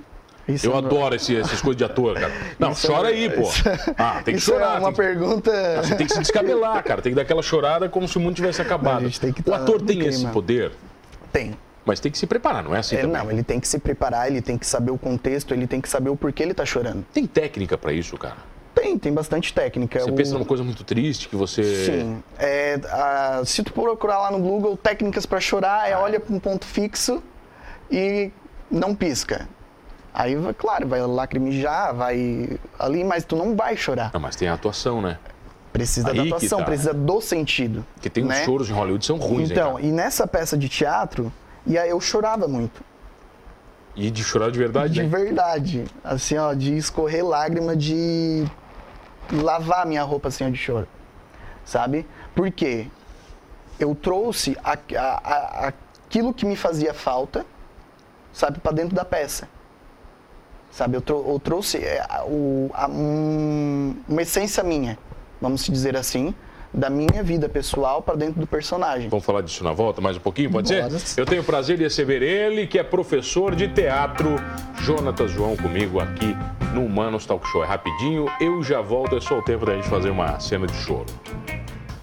Isso 0.55 0.67
eu 0.67 0.75
é 0.75 0.79
adoro 0.79 1.15
esse, 1.15 1.37
essas 1.37 1.61
coisas 1.61 1.77
de 1.77 1.85
ator, 1.85 2.15
cara. 2.15 2.33
Não, 2.59 2.73
isso 2.73 2.87
é 2.87 2.95
chora 2.95 3.11
é... 3.11 3.15
aí, 3.15 3.31
pô. 3.31 3.49
Ah, 3.97 4.23
tem 4.25 4.35
que 4.35 4.41
isso 4.41 4.51
chorar. 4.51 4.77
É 4.77 4.79
uma 4.79 4.93
tem... 4.93 5.07
pergunta. 5.07 5.51
Ah, 5.79 5.83
você 5.83 5.95
tem 5.95 6.07
que 6.07 6.13
se 6.13 6.21
descabelar, 6.21 6.83
cara. 6.83 7.03
Tem 7.03 7.13
que 7.13 7.17
dar 7.17 7.23
aquela 7.23 7.43
chorada 7.43 7.89
como 7.89 8.07
se 8.09 8.17
o 8.17 8.21
mundo 8.21 8.35
tivesse 8.35 8.61
acabado. 8.61 9.05
o 9.47 9.55
ator 9.55 9.83
tem 9.83 10.07
esse 10.07 10.27
poder? 10.27 10.73
Tem. 11.33 11.57
Mas 11.85 11.99
tem 11.99 12.13
que 12.13 12.19
se 12.19 12.27
preparar, 12.27 12.63
não 12.63 12.75
é 12.75 12.79
assim 12.79 12.97
é, 12.97 13.01
também? 13.01 13.23
Não, 13.23 13.31
ele 13.31 13.43
tem 13.43 13.59
que 13.59 13.67
se 13.67 13.79
preparar, 13.79 14.29
ele 14.29 14.43
tem 14.43 14.59
que 14.59 14.67
saber 14.67 14.91
o 14.91 14.99
contexto, 14.99 15.55
ele 15.55 15.67
tem 15.67 15.81
que 15.81 15.89
saber 15.89 16.11
o 16.11 16.17
porquê 16.17 16.43
ele 16.43 16.55
tá 16.55 16.65
chorando. 16.65 17.05
Tem 17.13 17.27
técnica 17.27 17.79
para 17.79 17.93
isso, 17.93 18.17
cara? 18.19 18.37
Tem, 18.75 18.99
tem 18.99 19.13
bastante 19.13 19.53
técnica. 19.53 19.99
Você 19.99 20.11
o... 20.11 20.15
pensa 20.15 20.35
numa 20.35 20.45
coisa 20.45 20.63
muito 20.63 20.85
triste 20.85 21.29
que 21.29 21.37
você. 21.37 21.63
Sim. 21.63 22.23
É, 22.39 22.79
a, 22.91 23.43
se 23.45 23.63
tu 23.63 23.73
procurar 23.73 24.19
lá 24.19 24.31
no 24.31 24.39
Google 24.39 24.77
técnicas 24.77 25.27
para 25.27 25.41
chorar, 25.41 25.89
é 25.89 25.95
ah. 25.95 26.01
olha 26.01 26.21
para 26.21 26.35
um 26.35 26.39
ponto 26.39 26.65
fixo 26.65 27.23
e 27.91 28.31
não 28.71 28.95
pisca. 28.95 29.49
Aí, 30.13 30.37
claro, 30.59 30.89
vai 30.89 31.01
lacrimejar, 31.01 31.95
vai 31.95 32.59
ali, 32.79 33.05
mas 33.05 33.25
tu 33.25 33.37
não 33.37 33.57
vai 33.57 33.77
chorar. 33.77 34.11
Não, 34.13 34.21
mas 34.21 34.35
tem 34.37 34.49
a 34.49 34.55
atuação, 34.55 35.01
né? 35.01 35.19
Precisa 35.73 36.11
Aí 36.11 36.17
da 36.17 36.23
atuação, 36.25 36.59
tá. 36.59 36.65
precisa 36.65 36.93
do 36.93 37.21
sentido. 37.21 37.87
Porque 37.95 38.11
tem 38.11 38.25
né? 38.25 38.41
uns 38.41 38.45
choros 38.45 38.69
em 38.69 38.73
Hollywood 38.73 39.07
são 39.07 39.17
ruins, 39.19 39.51
Então, 39.51 39.79
hein, 39.79 39.89
e 39.89 39.93
nessa 39.93 40.27
peça 40.27 40.59
de 40.59 40.69
teatro, 40.69 41.33
e 41.65 41.79
aí 41.79 41.89
eu 41.89 42.01
chorava 42.01 42.49
muito. 42.49 42.83
E 43.95 44.11
de 44.11 44.25
chorar 44.25 44.51
de 44.51 44.59
verdade? 44.59 44.95
De 44.95 45.03
verdade. 45.05 45.85
Assim, 46.03 46.37
ó, 46.37 46.55
de 46.55 46.77
escorrer 46.77 47.25
lágrima, 47.25 47.77
de 47.77 48.45
lavar 49.33 49.87
minha 49.87 50.03
roupa 50.03 50.29
assim, 50.29 50.45
ó, 50.45 50.51
de 50.51 50.57
choro. 50.57 50.89
Sabe? 51.65 52.05
Por 52.35 52.51
quê? 52.51 52.89
Eu 53.79 53.95
trouxe 53.95 54.57
a, 54.65 54.73
a, 54.73 55.67
a, 55.67 55.69
aquilo 55.69 56.35
que 56.35 56.45
me 56.45 56.57
fazia 56.57 56.93
falta, 56.93 57.47
sabe, 58.33 58.59
para 58.59 58.73
dentro 58.73 58.95
da 58.95 59.05
peça 59.05 59.49
sabe? 60.71 60.97
Eu, 60.97 61.01
trou 61.01 61.33
eu 61.33 61.39
trouxe 61.39 61.79
é, 61.79 62.05
o, 62.27 62.71
a, 62.73 62.89
um, 62.89 63.95
uma 64.09 64.23
essência 64.23 64.63
minha, 64.63 64.99
vamos 65.41 65.65
dizer 65.67 65.97
assim, 65.97 66.35
da 66.73 66.89
minha 66.89 67.23
vida 67.23 67.49
pessoal 67.49 68.01
para 68.01 68.15
dentro 68.15 68.41
do 68.41 68.47
personagem. 68.47 69.09
Vamos 69.09 69.25
falar 69.25 69.43
disso 69.43 69.65
na 69.65 69.73
volta 69.73 70.01
mais 70.01 70.17
um 70.17 70.21
pouquinho, 70.21 70.51
pode 70.51 70.73
Bora. 70.73 70.99
ser? 70.99 71.21
Eu 71.21 71.27
tenho 71.27 71.43
o 71.43 71.45
prazer 71.45 71.77
de 71.77 71.83
receber 71.83 72.23
ele, 72.23 72.67
que 72.67 72.79
é 72.79 72.83
professor 72.83 73.55
de 73.55 73.69
teatro, 73.69 74.37
Jonatas 74.77 75.31
João, 75.33 75.57
comigo 75.57 76.01
aqui 76.01 76.37
no 76.73 76.85
Humanos 76.85 77.27
Talk 77.27 77.47
Show. 77.49 77.65
É 77.65 77.67
rapidinho, 77.67 78.27
eu 78.41 78.63
já 78.63 78.81
volto, 78.81 79.17
é 79.17 79.21
só 79.21 79.39
o 79.39 79.43
tempo 79.43 79.67
da 79.67 79.75
gente 79.75 79.89
fazer 79.89 80.11
uma 80.11 80.39
cena 80.39 80.67
de 80.67 80.75
choro. 80.75 81.07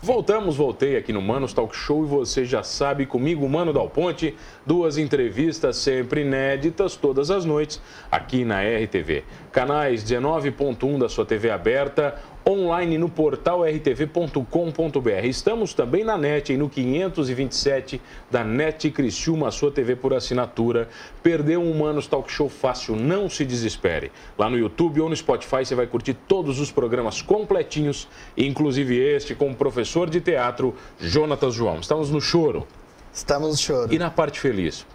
Voltamos, 0.08 0.56
voltei 0.56 0.96
aqui 0.96 1.12
no 1.12 1.22
Manos 1.22 1.52
Talk 1.52 1.76
Show 1.76 2.06
e 2.06 2.08
você 2.08 2.46
já 2.46 2.64
sabe, 2.64 3.06
comigo, 3.06 3.46
Mano 3.50 3.74
Dal 3.74 3.90
Ponte, 3.90 4.38
duas 4.66 4.98
entrevistas 4.98 5.76
sempre 5.76 6.22
inéditas 6.22 6.96
todas 6.96 7.30
as 7.30 7.44
noites 7.44 7.82
aqui 8.10 8.46
na 8.46 8.62
RTV. 8.64 9.26
Canais 9.52 10.06
19.1 10.06 10.98
da 10.98 11.10
sua 11.10 11.26
TV 11.26 11.50
aberta, 11.50 12.16
online 12.48 12.98
no 12.98 13.10
portal 13.10 13.66
rtv.com.br. 13.66 15.26
Estamos 15.26 15.74
também 15.74 16.04
na 16.04 16.18
NET, 16.18 16.56
no 16.56 16.70
527 16.70 18.02
da 18.32 18.44
NET 18.44 18.90
Criciúma, 18.92 19.52
sua 19.52 19.70
TV 19.70 19.96
por 19.98 20.14
assinatura. 20.14 20.88
Perdeu 21.22 21.62
um 21.62 21.72
Humanos 21.72 22.08
Talk 22.08 22.32
Show 22.32 22.48
fácil, 22.48 22.96
não 22.96 23.30
se 23.30 23.46
desespere. 23.46 24.12
Lá 24.38 24.50
no 24.50 24.58
YouTube 24.58 25.02
ou 25.02 25.10
no 25.10 25.16
Spotify 25.16 25.66
você 25.66 25.76
vai 25.76 25.88
curtir 25.88 26.14
todos 26.14 26.60
os 26.60 26.72
programas 26.72 27.22
completinhos, 27.22 28.08
inclusive 28.38 28.98
este 28.98 29.36
com 29.36 29.52
o 29.52 29.56
professor 29.56 30.10
de 30.10 30.22
teatro 30.22 30.74
Jonatas 31.00 31.54
João. 31.54 31.80
Estamos 31.80 32.10
no 32.10 32.22
choro. 32.22 32.66
Estamos 33.14 33.50
no 33.50 33.58
choro. 33.58 33.94
E 33.94 34.00
na 34.00 34.10
parte 34.10 34.40
feliz? 34.40 34.86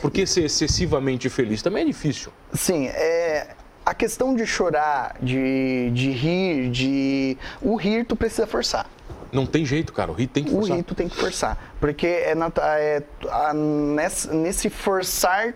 Porque 0.00 0.26
ser 0.26 0.44
excessivamente 0.44 1.28
feliz 1.28 1.62
também 1.62 1.82
é 1.82 1.86
difícil. 1.86 2.32
Sim, 2.52 2.86
é, 2.86 3.54
a 3.84 3.94
questão 3.94 4.34
de 4.34 4.46
chorar, 4.46 5.16
de, 5.20 5.90
de 5.92 6.10
rir, 6.10 6.70
de. 6.70 7.38
O 7.60 7.76
rir 7.76 8.04
tu 8.04 8.16
precisa 8.16 8.46
forçar. 8.46 8.86
Não 9.30 9.46
tem 9.46 9.64
jeito, 9.64 9.92
cara. 9.92 10.10
O 10.10 10.14
rir 10.14 10.28
tem 10.28 10.44
que 10.44 10.50
forçar. 10.50 10.70
O 10.70 10.76
rir 10.76 10.82
tu 10.82 10.94
tem 10.94 11.08
que 11.08 11.16
forçar. 11.16 11.74
Porque 11.80 12.06
é, 12.06 12.34
na, 12.34 12.50
é 12.56 13.02
a, 13.28 13.52
nesse, 13.52 14.28
nesse 14.34 14.70
forçar, 14.70 15.54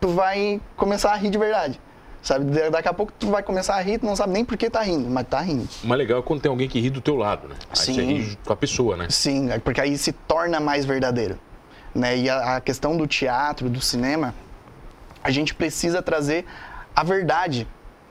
tu 0.00 0.08
vai 0.08 0.60
começar 0.76 1.12
a 1.12 1.16
rir 1.16 1.30
de 1.30 1.38
verdade. 1.38 1.80
Sabe? 2.22 2.44
Daqui 2.70 2.88
a 2.88 2.92
pouco 2.92 3.12
tu 3.18 3.28
vai 3.28 3.42
começar 3.42 3.76
a 3.76 3.80
rir, 3.80 3.98
tu 3.98 4.04
não 4.04 4.14
sabe 4.14 4.32
nem 4.32 4.44
por 4.44 4.56
que 4.58 4.68
tá 4.68 4.82
rindo, 4.82 5.08
mas 5.08 5.26
tá 5.26 5.40
rindo. 5.40 5.66
O 5.82 5.86
mais 5.86 5.98
legal 5.98 6.18
é 6.18 6.22
quando 6.22 6.42
tem 6.42 6.50
alguém 6.50 6.68
que 6.68 6.78
ri 6.78 6.90
do 6.90 7.00
teu 7.00 7.16
lado, 7.16 7.48
né? 7.48 7.54
Aí 7.70 7.76
Sim. 7.76 7.94
você 7.94 8.02
ri 8.02 8.38
com 8.44 8.52
a 8.52 8.56
pessoa, 8.56 8.96
né? 8.96 9.06
Sim, 9.08 9.50
é 9.50 9.58
porque 9.58 9.80
aí 9.80 9.96
se 9.96 10.12
torna 10.12 10.60
mais 10.60 10.84
verdadeiro. 10.84 11.38
Né? 11.94 12.18
E 12.18 12.28
a, 12.28 12.56
a 12.56 12.60
questão 12.60 12.94
do 12.94 13.06
teatro, 13.06 13.70
do 13.70 13.80
cinema, 13.80 14.34
a 15.22 15.30
gente 15.30 15.54
precisa 15.54 16.02
trazer 16.02 16.44
a 17.00 17.02
verdade 17.02 17.66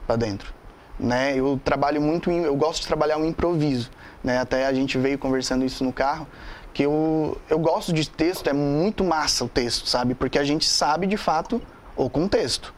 para 0.07 0.15
dentro. 0.15 0.51
Né? 0.99 1.35
Eu 1.35 1.61
trabalho 1.63 2.01
muito, 2.01 2.31
eu 2.31 2.55
gosto 2.55 2.81
de 2.81 2.87
trabalhar 2.87 3.19
o 3.19 3.25
improviso. 3.25 3.91
Né? 4.23 4.39
Até 4.39 4.65
a 4.65 4.73
gente 4.73 4.97
veio 4.97 5.17
conversando 5.19 5.63
isso 5.63 5.83
no 5.83 5.93
carro, 5.93 6.27
que 6.73 6.83
eu, 6.83 7.39
eu 7.49 7.59
gosto 7.59 7.93
de 7.93 8.09
texto, 8.09 8.49
é 8.49 8.53
muito 8.53 9.03
massa 9.03 9.45
o 9.45 9.47
texto, 9.47 9.87
sabe? 9.87 10.15
Porque 10.15 10.39
a 10.39 10.43
gente 10.43 10.65
sabe 10.65 11.05
de 11.05 11.17
fato 11.17 11.61
o 11.95 12.09
contexto. 12.09 12.73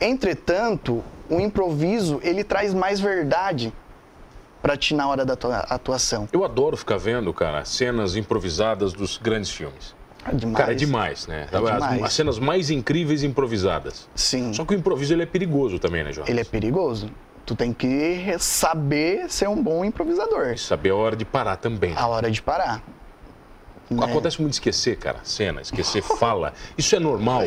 Entretanto, 0.00 1.02
o 1.28 1.40
improviso 1.40 2.20
ele 2.22 2.44
traz 2.44 2.72
mais 2.72 3.00
verdade 3.00 3.72
para 4.62 4.76
ti 4.76 4.94
na 4.94 5.08
hora 5.08 5.24
da 5.24 5.34
tua 5.34 5.58
atuação. 5.58 6.28
Eu 6.32 6.44
adoro 6.44 6.76
ficar 6.76 6.96
vendo, 6.96 7.34
cara, 7.34 7.64
cenas 7.64 8.14
improvisadas 8.14 8.92
dos 8.92 9.18
grandes 9.18 9.50
filmes. 9.50 9.93
É 10.26 10.34
demais. 10.34 10.56
Cara, 10.56 10.72
é 10.72 10.74
demais, 10.74 11.26
né? 11.26 11.46
É 11.52 11.56
As- 11.56 11.62
demais. 11.64 12.02
As, 12.02 12.12
cenas 12.12 12.38
mais 12.38 12.70
incríveis 12.70 13.22
improvisadas. 13.22 14.08
Sim. 14.14 14.52
Só 14.52 14.64
que 14.64 14.74
o 14.74 14.76
improviso 14.78 15.12
ele 15.12 15.22
é 15.22 15.26
perigoso 15.26 15.78
também, 15.78 16.02
né, 16.04 16.12
João? 16.12 16.26
Ele 16.26 16.40
é 16.40 16.44
perigoso. 16.44 17.10
Tu 17.44 17.54
tem 17.54 17.72
que 17.74 18.34
saber 18.38 19.30
ser 19.30 19.48
um 19.48 19.62
bom 19.62 19.84
improvisador. 19.84 20.56
Saber 20.58 20.90
a 20.90 20.94
hora 20.96 21.14
de 21.14 21.24
parar 21.26 21.56
também. 21.56 21.92
A 21.94 22.06
hora 22.06 22.30
de 22.30 22.40
parar. 22.40 22.82
né? 23.90 24.02
Acontece 24.02 24.40
muito 24.40 24.54
esquecer, 24.54 24.96
cara, 24.96 25.18
cena, 25.22 25.60
esquecer 25.60 26.00
fala. 26.18 26.54
Isso 26.78 26.96
é 26.96 26.98
normal. 26.98 27.42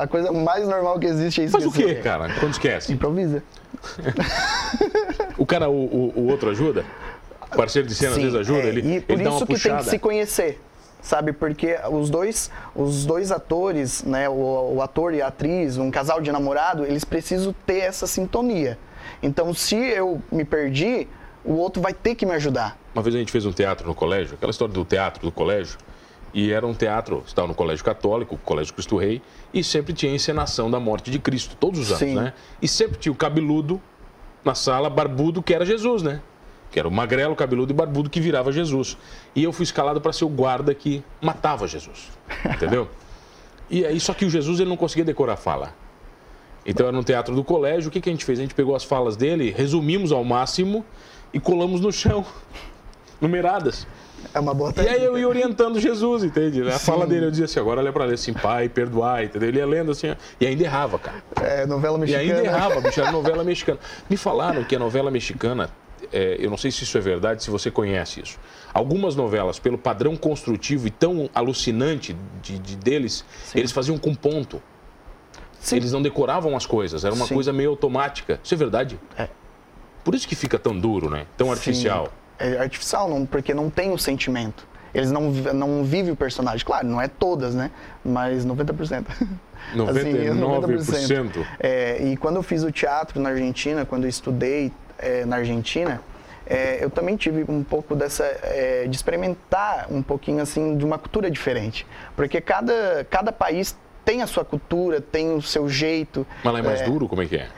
A 0.00 0.06
coisa 0.06 0.32
mais 0.32 0.66
normal 0.66 0.98
que 0.98 1.06
existe 1.06 1.42
é 1.42 1.44
isso. 1.44 1.52
Mas 1.54 1.66
o 1.66 1.70
que, 1.70 1.94
cara, 1.96 2.32
quando 2.40 2.52
esquece? 2.52 2.90
Improvisa. 2.90 3.42
O 5.36 5.44
cara, 5.46 5.68
o, 5.68 5.74
o- 5.74 6.12
o 6.16 6.26
outro 6.30 6.50
ajuda? 6.50 6.84
O 7.52 7.56
parceiro 7.56 7.86
de 7.86 7.94
cena 7.94 8.10
às 8.12 8.16
Sim, 8.16 8.22
vezes 8.22 8.38
ajuda? 8.38 8.60
é, 8.60 8.66
ele 8.68 8.96
e 8.96 9.00
por 9.02 9.12
ele 9.12 9.24
dá 9.24 9.28
isso 9.30 9.38
uma 9.40 9.46
que 9.46 9.52
puxada. 9.52 9.74
tem 9.76 9.84
que 9.84 9.90
se 9.90 9.98
conhecer, 9.98 10.60
sabe? 11.02 11.32
Porque 11.32 11.76
os 11.90 12.08
dois, 12.08 12.50
os 12.74 13.04
dois 13.04 13.30
atores, 13.30 14.04
né, 14.04 14.28
o, 14.28 14.76
o 14.76 14.80
ator 14.80 15.12
e 15.12 15.20
a 15.20 15.26
atriz, 15.26 15.76
um 15.76 15.90
casal 15.90 16.20
de 16.20 16.30
namorado, 16.32 16.84
eles 16.86 17.04
precisam 17.04 17.54
ter 17.66 17.80
essa 17.80 18.06
sintonia. 18.06 18.78
Então, 19.22 19.52
se 19.52 19.76
eu 19.76 20.22
me 20.30 20.44
perdi, 20.44 21.08
o 21.44 21.54
outro 21.54 21.82
vai 21.82 21.92
ter 21.92 22.14
que 22.14 22.24
me 22.24 22.32
ajudar. 22.32 22.78
Uma 22.94 23.02
vez 23.02 23.14
a 23.14 23.18
gente 23.18 23.32
fez 23.32 23.44
um 23.44 23.52
teatro 23.52 23.86
no 23.86 23.94
colégio, 23.94 24.34
aquela 24.34 24.50
história 24.50 24.72
do 24.72 24.84
teatro 24.84 25.22
do 25.22 25.32
colégio, 25.32 25.76
e 26.32 26.50
era 26.50 26.66
um 26.66 26.72
teatro, 26.72 27.22
estava 27.26 27.46
no 27.48 27.54
colégio 27.54 27.84
católico, 27.84 28.38
colégio 28.38 28.72
Cristo 28.72 28.96
Rei, 28.96 29.20
e 29.52 29.62
sempre 29.62 29.92
tinha 29.92 30.10
a 30.10 30.14
encenação 30.14 30.70
da 30.70 30.80
morte 30.80 31.10
de 31.10 31.18
Cristo, 31.18 31.56
todos 31.58 31.80
os 31.80 31.88
anos, 31.88 31.98
Sim. 31.98 32.14
né? 32.14 32.32
E 32.60 32.68
sempre 32.68 32.96
tinha 32.98 33.12
o 33.12 33.16
cabeludo 33.16 33.80
na 34.44 34.54
sala, 34.54 34.88
barbudo, 34.88 35.42
que 35.42 35.52
era 35.52 35.64
Jesus, 35.66 36.02
né? 36.02 36.22
Que 36.72 36.78
era 36.80 36.88
o 36.88 36.90
magrelo, 36.90 37.36
cabeludo 37.36 37.72
e 37.72 37.76
barbudo 37.76 38.10
que 38.10 38.18
virava 38.20 38.50
Jesus. 38.50 38.96
E 39.36 39.44
eu 39.44 39.52
fui 39.52 39.62
escalado 39.62 40.00
para 40.00 40.12
ser 40.12 40.24
o 40.24 40.28
guarda 40.28 40.74
que 40.74 41.04
matava 41.20 41.68
Jesus, 41.68 42.08
entendeu? 42.52 42.88
E 43.70 43.84
aí, 43.86 44.00
só 44.00 44.12
que 44.14 44.24
o 44.24 44.30
Jesus 44.30 44.58
ele 44.58 44.68
não 44.70 44.76
conseguia 44.76 45.04
decorar 45.04 45.34
a 45.34 45.36
fala. 45.36 45.74
Então 46.66 46.86
era 46.86 46.96
no 46.96 47.04
teatro 47.04 47.34
do 47.34 47.44
colégio, 47.44 47.88
o 47.88 47.92
que, 47.92 48.00
que 48.00 48.08
a 48.08 48.12
gente 48.12 48.24
fez? 48.24 48.38
A 48.38 48.42
gente 48.42 48.54
pegou 48.54 48.74
as 48.74 48.84
falas 48.84 49.16
dele, 49.16 49.50
resumimos 49.56 50.12
ao 50.12 50.24
máximo 50.24 50.84
e 51.34 51.38
colamos 51.40 51.80
no 51.80 51.92
chão, 51.92 52.24
numeradas. 53.20 53.86
É 54.32 54.38
uma 54.38 54.54
boa 54.54 54.70
E 54.76 54.80
aí 54.80 54.84
técnica. 54.86 55.04
eu 55.04 55.18
ia 55.18 55.28
orientando 55.28 55.80
Jesus, 55.80 56.22
entende? 56.22 56.62
A 56.70 56.78
fala 56.78 57.06
dele, 57.06 57.26
eu 57.26 57.30
dizia 57.30 57.46
assim, 57.46 57.58
agora 57.58 57.80
olha 57.80 57.92
pra 57.92 58.04
ler 58.04 58.14
assim, 58.14 58.32
pai, 58.32 58.68
perdoai, 58.68 59.24
entendeu? 59.24 59.48
Ele 59.48 59.58
ia 59.58 59.66
lendo 59.66 59.90
assim, 59.90 60.10
ó, 60.10 60.16
e 60.40 60.46
ainda 60.46 60.62
errava, 60.62 60.96
cara. 60.98 61.22
É, 61.40 61.66
novela 61.66 61.96
E 61.96 62.00
mexicana. 62.02 62.22
ainda 62.24 62.44
errava, 62.44 62.80
bicho, 62.80 63.00
era 63.00 63.10
novela 63.12 63.42
mexicana. 63.42 63.78
Me 64.08 64.16
falaram 64.16 64.62
que 64.62 64.76
a 64.76 64.78
novela 64.78 65.10
mexicana, 65.10 65.70
é, 66.12 66.36
eu 66.38 66.50
não 66.50 66.56
sei 66.56 66.70
se 66.70 66.84
isso 66.84 66.96
é 66.98 67.00
verdade, 67.00 67.42
se 67.42 67.50
você 67.50 67.70
conhece 67.70 68.20
isso. 68.20 68.38
Algumas 68.72 69.16
novelas, 69.16 69.58
pelo 69.58 69.78
padrão 69.78 70.16
construtivo 70.16 70.86
e 70.86 70.90
tão 70.90 71.28
alucinante 71.34 72.16
de, 72.42 72.58
de 72.58 72.76
deles, 72.76 73.24
eles 73.54 73.72
faziam 73.72 73.98
com 73.98 74.14
ponto. 74.14 74.62
Sim. 75.60 75.76
Eles 75.76 75.92
não 75.92 76.02
decoravam 76.02 76.56
as 76.56 76.66
coisas, 76.66 77.04
era 77.04 77.14
uma 77.14 77.26
Sim. 77.26 77.34
coisa 77.34 77.52
meio 77.52 77.70
automática. 77.70 78.40
Isso 78.42 78.54
é 78.54 78.56
verdade? 78.56 78.98
É. 79.16 79.28
Por 80.04 80.14
isso 80.14 80.26
que 80.26 80.34
fica 80.34 80.58
tão 80.58 80.78
duro, 80.78 81.08
né? 81.08 81.26
Tão 81.36 81.50
artificial. 81.50 82.06
Sim. 82.06 82.12
É 82.38 82.58
artificial, 82.58 83.08
não, 83.08 83.24
porque 83.24 83.54
não 83.54 83.70
tem 83.70 83.92
o 83.92 83.98
sentimento. 83.98 84.66
Eles 84.94 85.10
não, 85.10 85.30
não 85.30 85.84
vivem 85.84 86.12
o 86.12 86.16
personagem. 86.16 86.66
Claro, 86.66 86.86
não 86.86 87.00
é 87.00 87.08
todas, 87.08 87.54
né? 87.54 87.70
Mas 88.04 88.44
90%. 88.44 89.04
99%. 89.74 91.46
É, 91.60 92.02
e 92.02 92.16
quando 92.16 92.36
eu 92.36 92.42
fiz 92.42 92.62
o 92.62 92.70
teatro 92.70 93.20
na 93.20 93.30
Argentina, 93.30 93.86
quando 93.86 94.04
eu 94.04 94.10
estudei 94.10 94.72
é, 95.02 95.24
na 95.24 95.36
Argentina, 95.36 96.00
é, 96.46 96.82
eu 96.82 96.90
também 96.90 97.16
tive 97.16 97.44
um 97.48 97.62
pouco 97.62 97.94
dessa. 97.94 98.24
é, 98.42 98.86
de 98.88 98.96
experimentar 98.96 99.86
um 99.90 100.02
pouquinho 100.02 100.42
assim 100.42 100.76
de 100.76 100.84
uma 100.84 100.98
cultura 100.98 101.30
diferente. 101.30 101.86
Porque 102.16 102.40
cada, 102.40 103.06
cada 103.10 103.32
país 103.32 103.76
tem 104.04 104.22
a 104.22 104.26
sua 104.26 104.44
cultura, 104.44 105.00
tem 105.00 105.34
o 105.34 105.42
seu 105.42 105.68
jeito. 105.68 106.26
Mas 106.42 106.52
lá 106.52 106.58
é 106.58 106.62
mais 106.62 106.80
É, 106.80 106.84
duro? 106.84 107.08
Como 107.08 107.22
é 107.22 107.26
que 107.26 107.36
é? 107.36 107.48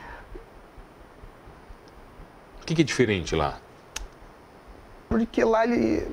O 2.62 2.66
que, 2.66 2.74
que 2.74 2.82
é 2.82 2.84
diferente 2.84 3.34
lá? 3.36 3.58
Porque 5.08 5.44
lá 5.44 5.64
ele. 5.64 6.06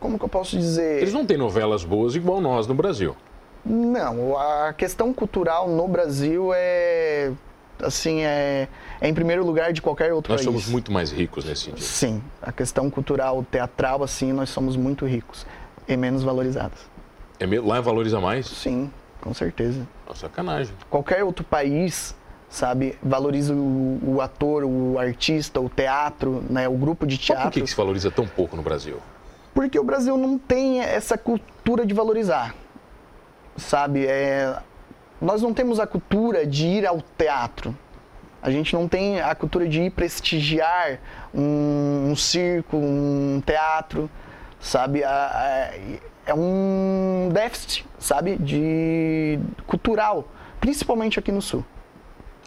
Como 0.00 0.18
que 0.18 0.24
eu 0.24 0.28
posso 0.28 0.56
dizer? 0.56 0.98
Eles 1.02 1.12
não 1.12 1.26
têm 1.26 1.36
novelas 1.36 1.84
boas 1.84 2.14
igual 2.14 2.40
nós 2.40 2.66
no 2.66 2.74
Brasil. 2.74 3.16
Não, 3.64 4.38
a 4.38 4.72
questão 4.72 5.12
cultural 5.12 5.68
no 5.68 5.86
Brasil 5.88 6.52
é 6.54 7.32
assim 7.82 8.20
é, 8.22 8.68
é 9.00 9.08
em 9.08 9.14
primeiro 9.14 9.44
lugar 9.44 9.72
de 9.72 9.80
qualquer 9.82 10.12
outro 10.12 10.32
Nós 10.32 10.40
país. 10.40 10.46
somos 10.46 10.68
muito 10.68 10.92
mais 10.92 11.10
ricos 11.10 11.44
nesse 11.44 11.64
sentido. 11.64 11.82
Sim, 11.82 12.22
a 12.42 12.52
questão 12.52 12.90
cultural 12.90 13.44
teatral 13.50 14.02
assim 14.02 14.32
nós 14.32 14.50
somos 14.50 14.76
muito 14.76 15.06
ricos 15.06 15.46
e 15.86 15.96
menos 15.96 16.22
valorizados. 16.22 16.78
É? 17.38 17.46
Lá 17.60 17.80
valoriza 17.80 18.20
mais? 18.20 18.46
Sim, 18.46 18.90
com 19.20 19.32
certeza. 19.32 19.86
Nossa, 20.06 20.20
sacanagem. 20.22 20.74
Qualquer 20.90 21.22
outro 21.24 21.44
país 21.44 22.14
sabe 22.48 22.98
valoriza 23.02 23.52
o, 23.54 24.00
o 24.04 24.20
ator, 24.20 24.64
o 24.64 24.98
artista, 24.98 25.60
o 25.60 25.68
teatro, 25.68 26.42
né, 26.48 26.68
o 26.68 26.72
grupo 26.76 27.06
de 27.06 27.16
Mas 27.16 27.26
por 27.26 27.26
teatro. 27.34 27.50
que, 27.50 27.60
que 27.62 27.66
se 27.66 27.76
valoriza 27.76 28.10
tão 28.10 28.26
pouco 28.26 28.56
no 28.56 28.62
Brasil? 28.62 28.96
Porque 29.54 29.78
o 29.78 29.84
Brasil 29.84 30.16
não 30.16 30.38
tem 30.38 30.80
essa 30.80 31.18
cultura 31.18 31.84
de 31.84 31.92
valorizar, 31.92 32.54
sabe? 33.56 34.06
É, 34.06 34.56
nós 35.20 35.42
não 35.42 35.52
temos 35.52 35.80
a 35.80 35.86
cultura 35.86 36.46
de 36.46 36.66
ir 36.66 36.86
ao 36.86 37.02
teatro. 37.16 37.76
A 38.40 38.50
gente 38.50 38.72
não 38.72 38.86
tem 38.86 39.20
a 39.20 39.34
cultura 39.34 39.68
de 39.68 39.82
ir 39.82 39.90
prestigiar 39.90 41.00
um, 41.34 42.10
um 42.10 42.16
circo, 42.16 42.76
um 42.76 43.42
teatro, 43.44 44.08
sabe? 44.60 45.02
É 45.02 46.34
um 46.34 47.30
déficit, 47.32 47.84
sabe? 47.98 48.36
De 48.36 49.40
cultural, 49.66 50.28
principalmente 50.60 51.18
aqui 51.18 51.32
no 51.32 51.42
Sul. 51.42 51.64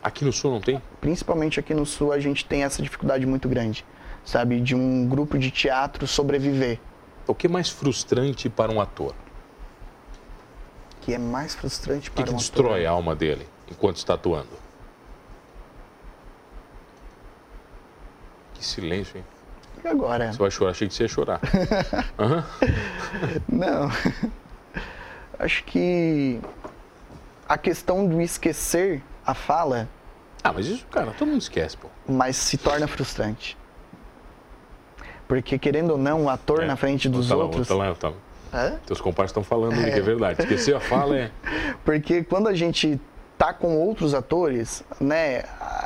Aqui 0.01 0.23
no 0.23 0.31
Sul 0.31 0.51
não 0.51 0.61
tem? 0.61 0.81
Principalmente 1.01 1.59
aqui 1.59 1.73
no 1.73 1.85
Sul 1.85 2.11
a 2.13 2.19
gente 2.19 2.45
tem 2.45 2.63
essa 2.63 2.81
dificuldade 2.81 3.25
muito 3.25 3.49
grande, 3.49 3.85
sabe? 4.23 4.61
De 4.61 4.73
um 4.73 5.05
grupo 5.05 5.37
de 5.37 5.51
teatro 5.51 6.07
sobreviver. 6.07 6.79
O 7.27 7.35
que 7.35 7.47
é 7.47 7.49
mais 7.49 7.69
frustrante 7.69 8.49
para 8.49 8.71
um 8.71 8.79
ator? 8.79 9.13
Que 11.01 11.13
é 11.13 11.17
mais 11.17 11.55
frustrante 11.55 12.09
O 12.09 12.11
que, 12.11 12.21
para 12.21 12.31
que 12.31 12.33
destrói 12.33 12.85
a 12.85 12.91
alma 12.91 13.15
dele 13.15 13.47
enquanto 13.69 13.97
está 13.97 14.13
atuando? 14.13 14.49
Que 18.53 18.63
silêncio, 18.63 19.17
hein? 19.17 19.25
E 19.83 19.87
agora? 19.87 20.31
Você 20.31 20.37
vai 20.37 20.51
chorar? 20.51 20.71
Achei 20.71 20.87
que 20.87 20.93
você 20.93 21.03
ia 21.03 21.09
chorar. 21.09 21.41
uhum. 22.19 22.43
Não. 23.49 23.89
Acho 25.39 25.63
que 25.63 26.39
a 27.49 27.57
questão 27.57 28.07
do 28.07 28.21
esquecer 28.21 29.01
a 29.25 29.33
fala. 29.33 29.89
Ah, 30.43 30.53
mas 30.53 30.67
isso, 30.67 30.85
cara, 30.87 31.11
todo 31.11 31.29
mundo 31.29 31.41
esquece, 31.41 31.75
pô. 31.77 31.87
Mas 32.07 32.35
se 32.35 32.57
torna 32.57 32.87
frustrante. 32.87 33.57
Porque, 35.27 35.57
querendo 35.57 35.91
ou 35.91 35.97
não, 35.97 36.25
o 36.25 36.29
ator 36.29 36.63
é, 36.63 36.67
na 36.67 36.75
frente 36.75 37.09
dos 37.09 37.29
tá 37.29 37.35
outros. 37.35 37.67
Lá, 37.69 37.75
tá 37.75 37.89
lá, 37.89 37.95
tá 37.95 38.09
lá. 38.09 38.15
É? 38.53 38.73
Teus 38.85 38.99
compadres 38.99 39.31
estão 39.31 39.43
falando 39.43 39.79
é. 39.79 39.91
que 39.91 39.99
é 39.99 40.01
verdade. 40.01 40.41
Esquecer 40.41 40.75
a 40.75 40.79
fala 40.79 41.17
é. 41.17 41.31
Porque 41.85 42.23
quando 42.23 42.47
a 42.47 42.53
gente 42.53 42.99
tá 43.41 43.51
com 43.51 43.75
outros 43.75 44.13
atores, 44.13 44.83
né? 44.99 45.41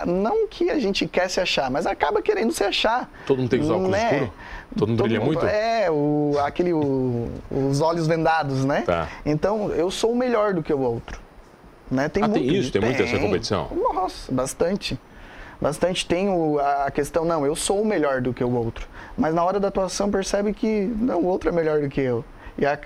Não 0.05 0.45
que 0.45 0.69
a 0.69 0.77
gente 0.77 1.07
quer 1.07 1.29
se 1.29 1.39
achar, 1.39 1.71
mas 1.71 1.85
acaba 1.87 2.21
querendo 2.21 2.51
se 2.51 2.65
achar. 2.65 3.09
Todo 3.25 3.37
mundo 3.37 3.49
tem 3.49 3.61
os 3.61 3.69
óculos 3.69 3.91
né? 3.91 4.03
escuros? 4.03 4.29
Todo 4.77 4.89
mundo 4.89 4.97
Todo 4.97 5.07
brilha 5.07 5.19
mundo, 5.21 5.39
muito? 5.39 5.45
É, 5.45 5.89
o, 5.89 6.33
aquele, 6.43 6.73
o, 6.73 7.31
os 7.49 7.79
olhos 7.79 8.07
vendados, 8.07 8.65
né? 8.65 8.81
Tá. 8.81 9.07
Então, 9.25 9.69
eu 9.69 9.89
sou 9.89 10.11
o 10.11 10.15
melhor 10.17 10.53
do 10.53 10.61
que 10.61 10.73
o 10.73 10.81
outro. 10.81 11.17
Né? 11.89 12.09
Tem 12.09 12.23
ah, 12.23 12.27
muito, 12.27 12.45
tem 12.45 12.55
isso? 12.57 12.71
Tem, 12.73 12.81
tem 12.81 12.89
muita 12.89 13.03
essa 13.03 13.17
competição? 13.17 13.69
Nossa, 13.71 14.29
bastante. 14.33 14.99
Bastante 15.61 16.05
tem 16.05 16.27
o, 16.27 16.59
a 16.59 16.91
questão, 16.91 17.23
não, 17.23 17.45
eu 17.45 17.55
sou 17.55 17.81
o 17.81 17.85
melhor 17.85 18.19
do 18.19 18.33
que 18.33 18.43
o 18.43 18.53
outro. 18.53 18.85
Mas 19.17 19.33
na 19.33 19.41
hora 19.43 19.61
da 19.61 19.69
atuação 19.69 20.11
percebe 20.11 20.51
que 20.51 20.91
não, 20.99 21.21
o 21.21 21.25
outro 21.25 21.47
é 21.47 21.53
melhor 21.53 21.79
do 21.79 21.87
que 21.87 22.01
eu. 22.01 22.25
E, 22.57 22.65
a, 22.65 22.79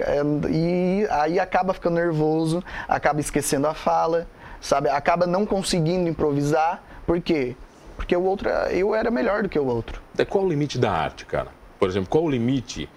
e 0.50 1.08
aí 1.10 1.40
acaba 1.40 1.74
ficando 1.74 1.96
nervoso, 1.96 2.64
acaba 2.88 3.20
esquecendo 3.20 3.68
a 3.68 3.74
fala 3.74 4.28
sabe? 4.62 4.90
Acaba 4.90 5.26
não 5.26 5.46
conseguindo 5.46 6.10
improvisar. 6.10 6.84
Por 7.06 7.20
quê? 7.22 7.56
Porque 7.96 8.16
o 8.16 8.24
outro, 8.24 8.50
eu 8.50 8.96
era 8.96 9.12
melhor 9.12 9.44
do 9.44 9.50
que 9.50 9.60
o 9.60 9.66
outro. 9.66 10.02
É 10.18 10.26
qual 10.26 10.46
o 10.46 10.50
limite 10.50 10.78
da 10.78 10.92
arte, 10.92 11.26
cara? 11.26 11.50
Por 11.80 11.90
exemplo, 11.90 12.10
qual 12.10 12.26
o 12.26 12.30
limite 12.30 12.90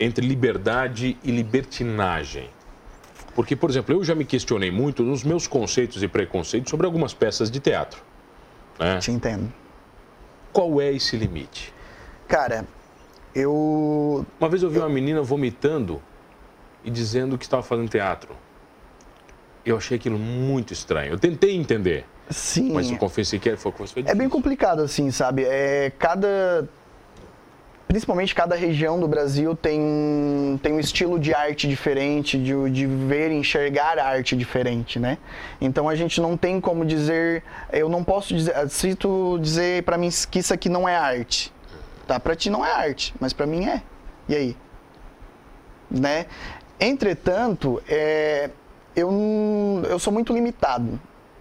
entre 0.00 0.26
liberdade 0.26 1.16
e 1.22 1.30
libertinagem? 1.30 2.50
Porque, 3.34 3.54
por 3.54 3.70
exemplo, 3.70 3.94
eu 3.94 4.02
já 4.02 4.14
me 4.14 4.24
questionei 4.24 4.70
muito 4.70 5.02
nos 5.02 5.22
meus 5.22 5.46
conceitos 5.46 6.02
e 6.02 6.08
preconceitos 6.08 6.70
sobre 6.70 6.86
algumas 6.86 7.14
peças 7.14 7.50
de 7.50 7.60
teatro. 7.60 8.02
Né? 8.78 8.98
Te 8.98 9.12
entendo. 9.12 9.52
Qual 10.52 10.80
é 10.80 10.92
esse 10.92 11.16
limite? 11.16 11.72
Cara, 12.26 12.64
eu. 13.34 14.26
Uma 14.40 14.48
vez 14.48 14.62
eu 14.62 14.70
vi 14.70 14.78
uma 14.78 14.88
menina 14.88 15.22
vomitando 15.22 16.02
e 16.88 16.90
dizendo 16.90 17.36
que 17.36 17.44
estava 17.44 17.62
fazendo 17.62 17.88
teatro. 17.88 18.34
Eu 19.64 19.76
achei 19.76 19.98
aquilo 19.98 20.18
muito 20.18 20.72
estranho. 20.72 21.12
Eu 21.12 21.18
tentei 21.18 21.54
entender. 21.54 22.06
Sim. 22.30 22.72
Mas 22.72 22.90
eu 22.90 22.96
confessei 22.96 23.38
que 23.38 23.54
foi, 23.56 23.72
foi 23.72 24.02
É 24.06 24.14
bem 24.14 24.28
complicado, 24.28 24.80
assim, 24.80 25.10
sabe? 25.10 25.44
É, 25.44 25.92
cada. 25.98 26.66
Principalmente 27.86 28.34
cada 28.34 28.54
região 28.54 29.00
do 29.00 29.08
Brasil 29.08 29.54
tem, 29.54 30.60
tem 30.62 30.74
um 30.74 30.80
estilo 30.80 31.18
de 31.18 31.32
arte 31.32 31.66
diferente, 31.66 32.38
de, 32.38 32.70
de 32.70 32.86
ver 32.86 33.30
e 33.30 33.34
enxergar 33.34 33.98
a 33.98 34.06
arte 34.06 34.36
diferente, 34.36 34.98
né? 34.98 35.16
Então 35.58 35.88
a 35.88 35.94
gente 35.94 36.20
não 36.20 36.36
tem 36.36 36.60
como 36.60 36.84
dizer. 36.84 37.42
Eu 37.72 37.88
não 37.88 38.02
posso 38.02 38.34
dizer. 38.34 38.68
Se 38.68 38.94
tu 38.94 39.38
dizer 39.40 39.82
para 39.84 39.96
mim 39.98 40.08
que 40.30 40.38
isso 40.38 40.52
aqui 40.52 40.68
não 40.68 40.88
é 40.88 40.96
arte, 40.96 41.52
tá? 42.06 42.18
Para 42.18 42.34
ti 42.34 42.50
não 42.50 42.64
é 42.64 42.72
arte, 42.72 43.14
mas 43.20 43.32
para 43.32 43.46
mim 43.46 43.66
é. 43.66 43.82
E 44.28 44.34
aí? 44.34 44.56
Né? 45.90 46.26
Entretanto, 46.80 47.82
é, 47.88 48.50
eu, 48.94 49.10
eu 49.88 49.98
sou 49.98 50.12
muito 50.12 50.32
limitado, 50.32 51.00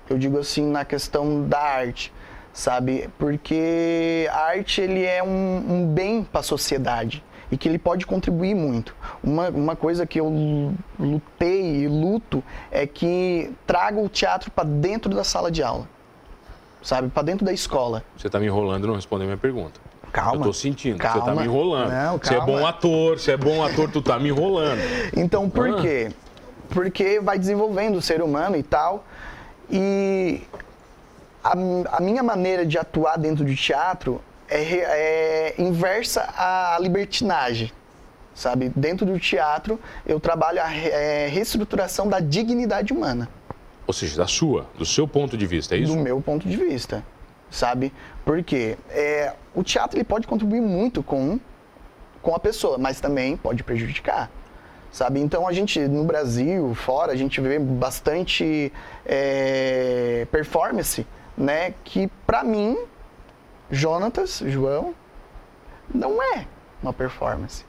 eu 0.09 0.17
digo 0.17 0.39
assim, 0.39 0.65
na 0.65 0.83
questão 0.83 1.47
da 1.47 1.59
arte, 1.59 2.11
sabe? 2.51 3.07
Porque 3.19 4.27
a 4.31 4.39
arte 4.47 4.81
ele 4.81 5.03
é 5.03 5.23
um, 5.23 5.63
um 5.69 5.85
bem 5.85 6.23
para 6.23 6.39
a 6.39 6.43
sociedade 6.43 7.23
e 7.51 7.57
que 7.57 7.69
ele 7.69 7.77
pode 7.77 8.05
contribuir 8.05 8.55
muito. 8.55 8.95
Uma, 9.23 9.49
uma 9.49 9.75
coisa 9.75 10.05
que 10.07 10.19
eu 10.19 10.73
lutei 10.99 11.83
e 11.83 11.87
luto 11.87 12.43
é 12.71 12.87
que 12.87 13.51
traga 13.65 13.99
o 13.99 14.09
teatro 14.09 14.49
para 14.49 14.67
dentro 14.67 15.13
da 15.13 15.23
sala 15.23 15.51
de 15.51 15.61
aula, 15.61 15.87
sabe? 16.81 17.09
Para 17.09 17.23
dentro 17.23 17.45
da 17.45 17.53
escola. 17.53 18.03
Você 18.17 18.27
está 18.27 18.39
me 18.39 18.47
enrolando 18.47 18.87
não 18.87 18.95
respondeu 18.95 19.27
minha 19.27 19.37
pergunta. 19.37 19.79
Calma. 20.11 20.41
Eu 20.41 20.41
tô 20.41 20.53
sentindo. 20.53 20.97
Calma. 20.97 21.19
Você 21.19 21.25
tá 21.25 21.35
me 21.35 21.43
enrolando. 21.43 21.91
Não, 21.91 22.17
você 22.17 22.35
é 22.35 22.41
bom 22.41 22.65
ator, 22.65 23.19
você 23.19 23.31
é 23.31 23.37
bom 23.37 23.63
ator, 23.63 23.89
tu 23.91 24.01
tá 24.01 24.19
me 24.19 24.29
enrolando. 24.29 24.79
Então, 25.15 25.49
por 25.49 25.69
ah. 25.69 25.81
quê? 25.81 26.11
porque 26.69 27.19
vai 27.19 27.39
desenvolvendo 27.39 27.97
o 27.97 28.01
ser 28.01 28.21
humano 28.21 28.55
e 28.55 28.63
tal. 28.63 29.05
E 29.69 30.41
a, 31.43 31.53
a 31.97 32.01
minha 32.01 32.23
maneira 32.23 32.65
de 32.65 32.77
atuar 32.77 33.17
dentro 33.17 33.43
do 33.43 33.55
teatro 33.55 34.21
é, 34.49 34.61
é 34.61 35.55
inversa 35.57 36.27
à 36.37 36.77
libertinagem 36.79 37.71
sabe? 38.33 38.71
Dentro 38.75 39.03
do 39.03 39.19
teatro, 39.19 39.79
eu 40.05 40.19
trabalho 40.19 40.61
a 40.61 40.71
é, 40.71 41.27
reestruturação 41.27 42.07
da 42.07 42.19
dignidade 42.19 42.93
humana. 42.93 43.27
Ou 43.87 43.91
seja, 43.91 44.15
da 44.15 44.27
sua, 44.27 44.67
do 44.77 44.85
seu 44.85 45.07
ponto 45.07 45.35
de 45.35 45.47
vista, 45.47 45.73
é 45.73 45.79
isso? 45.79 45.91
Do 45.91 45.99
meu 45.99 46.21
ponto 46.21 46.47
de 46.47 46.55
vista, 46.55 47.03
sabe? 47.49 47.91
Porque 48.27 48.77
é, 48.89 49.33
o 49.55 49.63
teatro 49.63 49.97
ele 49.97 50.03
pode 50.03 50.27
contribuir 50.27 50.59
muito 50.59 51.01
com, 51.01 51.39
com 52.21 52.35
a 52.35 52.39
pessoa, 52.39 52.77
mas 52.77 52.99
também 52.99 53.37
pode 53.37 53.63
prejudicar 53.63 54.29
sabe? 54.91 55.19
Então 55.21 55.47
a 55.47 55.53
gente 55.53 55.79
no 55.87 56.03
Brasil, 56.03 56.73
fora, 56.73 57.13
a 57.13 57.15
gente 57.15 57.39
vê 57.39 57.59
bastante 57.59 58.73
é, 59.05 60.27
performance, 60.31 61.05
né? 61.37 61.73
Que 61.83 62.07
para 62.25 62.43
mim, 62.43 62.77
Jonatas, 63.69 64.41
João, 64.45 64.93
não 65.93 66.21
é 66.21 66.47
uma 66.81 66.91
performance, 66.91 67.63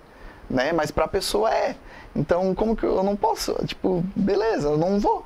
né? 0.48 0.72
Mas 0.72 0.90
para 0.90 1.04
a 1.04 1.08
pessoa 1.08 1.54
é. 1.54 1.76
Então 2.16 2.52
como 2.54 2.74
que 2.74 2.84
eu 2.84 3.02
não 3.02 3.14
posso? 3.14 3.54
Tipo, 3.66 4.02
beleza, 4.16 4.68
eu 4.68 4.78
não 4.78 4.98
vou. 4.98 5.24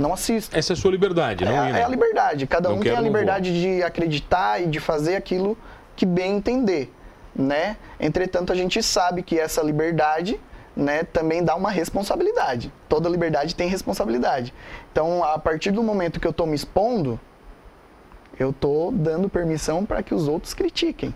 Não 0.00 0.14
assisto. 0.14 0.56
Essa 0.56 0.72
é 0.72 0.74
a 0.74 0.76
sua 0.76 0.90
liberdade, 0.90 1.44
não 1.44 1.62
é? 1.62 1.80
É 1.80 1.84
a 1.84 1.88
liberdade. 1.88 2.46
Cada 2.46 2.70
não 2.70 2.76
um 2.76 2.80
tem 2.80 2.96
a 2.96 3.00
liberdade 3.00 3.60
de 3.60 3.82
acreditar 3.82 4.60
e 4.60 4.66
de 4.66 4.80
fazer 4.80 5.14
aquilo 5.14 5.58
que 5.94 6.06
bem 6.06 6.36
entender, 6.36 6.90
né? 7.36 7.76
Entretanto, 7.98 8.50
a 8.50 8.56
gente 8.56 8.82
sabe 8.82 9.22
que 9.22 9.38
essa 9.38 9.62
liberdade 9.62 10.40
né, 10.74 11.02
também 11.02 11.44
dá 11.44 11.54
uma 11.54 11.70
responsabilidade. 11.70 12.72
Toda 12.88 13.08
liberdade 13.10 13.54
tem 13.54 13.68
responsabilidade. 13.68 14.54
Então, 14.90 15.22
a 15.22 15.38
partir 15.38 15.70
do 15.70 15.82
momento 15.82 16.18
que 16.18 16.26
eu 16.26 16.30
estou 16.30 16.46
me 16.46 16.54
expondo, 16.54 17.20
eu 18.38 18.50
estou 18.50 18.90
dando 18.90 19.28
permissão 19.28 19.84
para 19.84 20.02
que 20.02 20.14
os 20.14 20.26
outros 20.26 20.54
critiquem. 20.54 21.14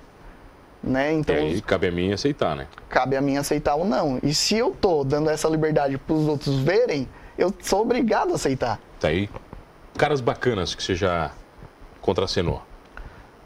Né? 0.82 1.14
Então, 1.14 1.34
e 1.34 1.38
aí 1.38 1.62
cabe 1.62 1.86
a 1.86 1.90
mim 1.90 2.12
aceitar, 2.12 2.54
né? 2.54 2.66
Cabe 2.90 3.16
a 3.16 3.22
mim 3.22 3.38
aceitar 3.38 3.76
ou 3.76 3.86
não. 3.86 4.18
E 4.22 4.34
se 4.34 4.54
eu 4.54 4.68
estou 4.68 5.02
dando 5.02 5.30
essa 5.30 5.48
liberdade 5.48 5.96
para 5.96 6.14
os 6.14 6.28
outros 6.28 6.56
verem, 6.56 7.08
eu 7.36 7.52
sou 7.60 7.82
obrigado 7.82 8.32
a 8.32 8.34
aceitar. 8.34 8.80
Tá 9.00 9.08
aí. 9.08 9.28
Caras 9.96 10.20
bacanas 10.20 10.74
que 10.74 10.82
você 10.82 10.94
já 10.94 11.30
contracenou. 12.00 12.62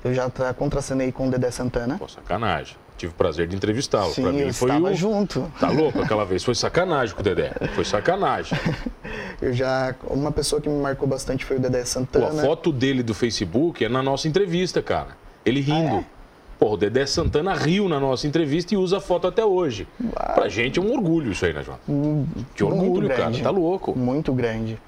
Eu 0.04 0.14
já 0.14 0.30
contracenei 0.56 1.12
com 1.12 1.28
o 1.28 1.30
Dedé 1.30 1.50
Santana. 1.50 1.98
Pô, 1.98 2.08
sacanagem 2.08 2.76
tive 2.98 3.12
o 3.12 3.14
prazer 3.14 3.46
de 3.46 3.56
entrevistá-lo. 3.56 4.12
Sim, 4.12 4.22
pra 4.22 4.32
mim 4.32 4.40
eu 4.40 4.52
foi 4.52 4.68
estava 4.68 4.90
o... 4.90 4.94
junto. 4.94 5.52
Tá 5.58 5.70
louco? 5.70 6.02
Aquela 6.02 6.24
vez 6.24 6.44
foi 6.44 6.54
sacanagem 6.54 7.14
com 7.14 7.20
o 7.20 7.24
Dedé. 7.24 7.52
Foi 7.74 7.84
sacanagem. 7.84 8.58
eu 9.40 9.52
já. 9.52 9.94
Uma 10.10 10.32
pessoa 10.32 10.60
que 10.60 10.68
me 10.68 10.80
marcou 10.82 11.08
bastante 11.08 11.44
foi 11.44 11.56
o 11.56 11.60
Dedé 11.60 11.84
Santana. 11.84 12.26
Pô, 12.26 12.38
a 12.38 12.42
foto 12.42 12.72
dele 12.72 13.02
do 13.02 13.14
Facebook 13.14 13.84
é 13.84 13.88
na 13.88 14.02
nossa 14.02 14.28
entrevista, 14.28 14.82
cara. 14.82 15.16
Ele 15.46 15.60
rindo. 15.60 15.96
Ah, 15.96 16.00
é? 16.00 16.17
Pô, 16.58 16.72
o 16.72 16.76
Dedé 16.76 17.06
Santana 17.06 17.54
riu 17.54 17.88
na 17.88 18.00
nossa 18.00 18.26
entrevista 18.26 18.74
e 18.74 18.76
usa 18.76 18.98
a 18.98 19.00
foto 19.00 19.28
até 19.28 19.44
hoje. 19.44 19.86
Ah, 20.16 20.32
pra 20.32 20.48
gente 20.48 20.78
é 20.78 20.82
um 20.82 20.92
orgulho 20.92 21.30
isso 21.30 21.46
aí, 21.46 21.52
né, 21.52 21.62
João? 21.62 21.78
Hum, 21.88 22.26
que 22.54 22.64
orgulho, 22.64 23.08
cara. 23.08 23.30
Tá 23.40 23.50
louco. 23.50 23.96
Muito 23.96 24.32
grande. 24.32 24.78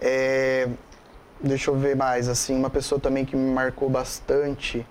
É... 0.00 0.68
Deixa 1.40 1.70
eu 1.70 1.76
ver 1.76 1.94
mais, 1.96 2.28
assim, 2.28 2.54
uma 2.56 2.68
pessoa 2.68 3.00
também 3.00 3.24
que 3.24 3.36
me 3.36 3.50
marcou 3.52 3.88
bastante. 3.88 4.84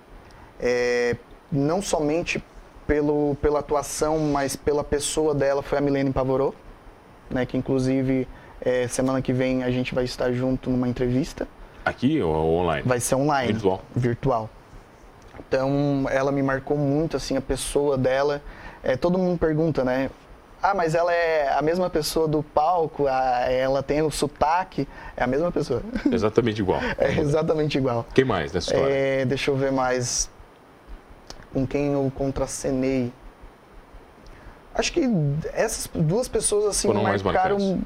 É... 0.58 1.14
Não 1.52 1.82
somente 1.82 2.42
pelo, 2.86 3.36
pela 3.40 3.60
atuação, 3.60 4.18
mas 4.18 4.56
pela 4.56 4.82
pessoa 4.82 5.34
dela 5.34 5.62
foi 5.62 5.78
a 5.78 5.80
Milene 5.80 6.12
Pavorou, 6.12 6.52
né, 7.30 7.46
que 7.46 7.56
inclusive 7.56 8.26
é, 8.60 8.88
semana 8.88 9.22
que 9.22 9.32
vem 9.32 9.62
a 9.62 9.70
gente 9.70 9.94
vai 9.94 10.04
estar 10.04 10.32
junto 10.32 10.70
numa 10.70 10.88
entrevista. 10.88 11.46
Aqui 11.84 12.20
ou 12.20 12.34
online? 12.34 12.82
Vai 12.86 12.98
ser 12.98 13.14
online. 13.14 13.52
Virtual? 13.52 13.82
Virtual. 13.94 14.50
Então, 15.38 16.06
ela 16.10 16.30
me 16.32 16.42
marcou 16.42 16.76
muito, 16.76 17.16
assim, 17.16 17.36
a 17.36 17.40
pessoa 17.40 17.96
dela. 17.96 18.42
É, 18.82 18.96
todo 18.96 19.18
mundo 19.18 19.38
pergunta, 19.38 19.84
né? 19.84 20.10
Ah, 20.62 20.74
mas 20.74 20.94
ela 20.94 21.12
é 21.12 21.52
a 21.56 21.62
mesma 21.62 21.88
pessoa 21.88 22.28
do 22.28 22.42
palco, 22.42 23.06
a, 23.06 23.50
ela 23.50 23.82
tem 23.82 24.02
o 24.02 24.10
sotaque, 24.10 24.86
é 25.16 25.24
a 25.24 25.26
mesma 25.26 25.50
pessoa. 25.50 25.82
Exatamente 26.12 26.60
igual. 26.60 26.80
é 26.98 27.18
exatamente 27.18 27.78
igual. 27.78 28.06
Quem 28.14 28.24
mais 28.24 28.52
nessa 28.52 28.74
história? 28.74 28.92
É, 28.92 29.24
deixa 29.24 29.50
eu 29.50 29.56
ver 29.56 29.72
mais 29.72 30.28
com 31.52 31.66
quem 31.66 31.92
eu 31.92 32.12
contracenei. 32.14 33.10
Acho 34.74 34.92
que 34.92 35.08
essas 35.52 35.88
duas 35.92 36.28
pessoas 36.28 36.66
assim 36.66 36.88
Foram 36.88 37.02
marcaram 37.02 37.82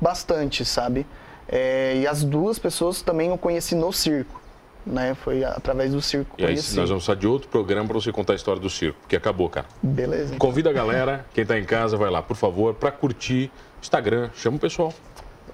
bastante, 0.00 0.64
sabe? 0.64 1.06
É, 1.48 1.96
e 1.96 2.06
as 2.06 2.24
duas 2.24 2.58
pessoas 2.58 3.02
também 3.02 3.28
eu 3.28 3.38
conheci 3.38 3.74
no 3.74 3.92
circo, 3.92 4.40
né? 4.86 5.14
Foi 5.14 5.42
através 5.44 5.92
do 5.92 6.00
circo 6.00 6.36
E 6.38 6.44
aí 6.46 6.54
nós 6.54 6.74
vamos 6.74 6.90
precisar 6.90 7.14
de 7.16 7.26
outro 7.26 7.48
programa 7.48 7.86
para 7.88 7.94
você 7.94 8.12
contar 8.12 8.32
a 8.34 8.36
história 8.36 8.60
do 8.60 8.70
circo, 8.70 8.98
porque 9.00 9.16
acabou, 9.16 9.48
cara. 9.48 9.66
Beleza. 9.82 10.34
então. 10.34 10.38
Convida 10.38 10.70
a 10.70 10.72
galera, 10.72 11.26
quem 11.34 11.42
está 11.42 11.58
em 11.58 11.64
casa, 11.64 11.96
vai 11.96 12.10
lá, 12.10 12.22
por 12.22 12.36
favor, 12.36 12.74
para 12.74 12.90
curtir 12.90 13.50
Instagram, 13.82 14.30
chama 14.34 14.56
o 14.56 14.60
pessoal. 14.60 14.92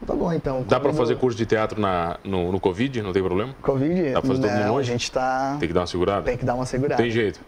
Tá 0.07 0.14
bom, 0.14 0.33
então. 0.33 0.64
Dá 0.68 0.81
para 0.81 0.92
fazer 0.92 1.16
curso 1.16 1.38
de 1.38 1.47
teatro 1.47 1.81
na, 1.81 2.18
no, 2.25 2.51
no 2.51 2.59
Covid, 2.59 3.01
não 3.03 3.12
tem 3.12 3.23
problema? 3.23 3.55
Covid? 3.62 4.11
Dá 4.12 4.21
pra 4.21 4.29
fazer 4.31 4.40
todo 4.42 4.51
mundo 4.51 4.61
Não, 4.61 4.68
a 4.68 4.73
longe? 4.73 4.90
gente 4.90 5.11
tá... 5.12 5.57
Tem 5.61 5.68
que 5.68 5.75
dar 5.75 5.81
uma 5.83 5.87
segurada? 5.87 6.23
Tem 6.23 6.37
que 6.37 6.45
dar 6.45 6.55
uma 6.57 6.66
segurada. 6.66 7.01
Tem 7.01 7.11
jeito. 7.11 7.38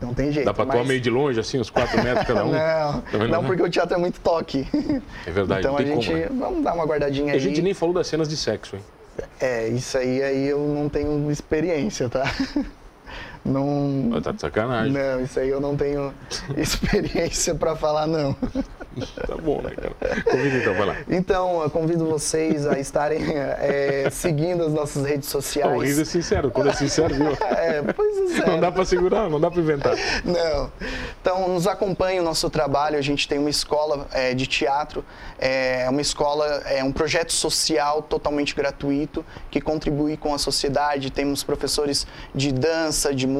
Não 0.00 0.14
tem 0.14 0.32
jeito. 0.32 0.46
Dá 0.46 0.54
para 0.54 0.62
atuar 0.62 0.78
mas- 0.78 0.88
meio 0.88 1.00
de 1.02 1.10
longe, 1.10 1.38
assim, 1.38 1.60
uns 1.60 1.68
4 1.68 2.02
metros 2.02 2.26
cada 2.26 2.44
um? 2.46 2.52
Não, 2.56 3.00
Também 3.02 3.28
não, 3.28 3.42
né? 3.42 3.46
porque 3.48 3.62
o 3.62 3.68
teatro 3.68 3.94
é 3.94 3.98
muito 3.98 4.20
toque. 4.20 4.66
É 5.26 5.30
verdade, 5.30 5.60
então 5.60 5.72
não 5.72 5.78
a 5.80 5.84
gente, 5.84 6.06
como, 6.06 6.18
né? 6.18 6.28
vamos 6.30 6.64
dar 6.64 6.72
uma 6.72 6.84
guardadinha 6.86 7.28
E 7.28 7.30
aí. 7.32 7.36
a 7.36 7.40
gente 7.40 7.60
nem 7.60 7.74
falou 7.74 7.94
das 7.94 8.06
cenas 8.06 8.26
de 8.28 8.36
sexo, 8.38 8.76
hein? 8.76 8.82
É, 9.40 9.68
isso 9.68 9.96
aí, 9.98 10.22
aí 10.22 10.48
eu 10.48 10.58
não 10.60 10.88
tenho 10.88 11.30
experiência, 11.30 12.08
tá? 12.08 12.24
Não, 13.48 14.08
Mas 14.10 14.22
Tá 14.22 14.32
de 14.32 14.40
sacanagem. 14.40 14.92
não, 14.92 15.20
isso 15.22 15.38
aí 15.40 15.48
eu 15.48 15.60
não 15.60 15.76
tenho 15.76 16.12
experiência 16.56 17.54
para 17.54 17.74
falar, 17.76 18.06
não. 18.06 18.34
Tá 19.26 19.36
bom, 19.36 19.62
né, 19.62 19.70
cara? 19.70 20.22
Convida 20.24 20.56
então, 20.56 20.74
vai 20.74 20.86
lá. 20.86 20.96
Então, 21.08 21.62
eu 21.62 21.70
convido 21.70 22.04
vocês 22.06 22.66
a 22.66 22.78
estarem 22.80 23.22
é, 23.36 24.08
seguindo 24.10 24.64
as 24.64 24.72
nossas 24.72 25.04
redes 25.06 25.28
O 25.28 25.30
sociais. 25.32 25.82
riso 25.82 26.02
é 26.02 26.04
sincero, 26.04 26.50
quando 26.50 26.70
é 26.70 26.72
sincero, 26.72 27.14
viu? 27.14 27.28
É, 27.58 27.82
pois 27.92 28.38
é. 28.40 28.46
Não 28.46 28.60
dá 28.60 28.70
para 28.72 28.84
segurar, 28.84 29.28
não 29.28 29.40
dá 29.40 29.50
para 29.50 29.60
inventar. 29.60 29.94
Não. 30.24 30.72
Então, 31.20 31.48
nos 31.48 31.66
acompanhe 31.66 32.18
o 32.20 32.22
nosso 32.22 32.48
trabalho. 32.50 32.96
A 32.98 33.00
gente 33.02 33.28
tem 33.28 33.38
uma 33.38 33.50
escola 33.50 34.06
é, 34.12 34.34
de 34.34 34.46
teatro, 34.46 35.04
é 35.38 35.86
uma 35.90 36.00
escola, 36.00 36.46
é 36.66 36.82
um 36.82 36.90
projeto 36.92 37.32
social 37.32 38.02
totalmente 38.02 38.54
gratuito 38.54 39.24
que 39.50 39.60
contribui 39.60 40.16
com 40.16 40.34
a 40.34 40.38
sociedade. 40.38 41.10
Temos 41.10 41.42
professores 41.44 42.06
de 42.34 42.52
dança, 42.52 43.14
de 43.14 43.26
música, 43.26 43.37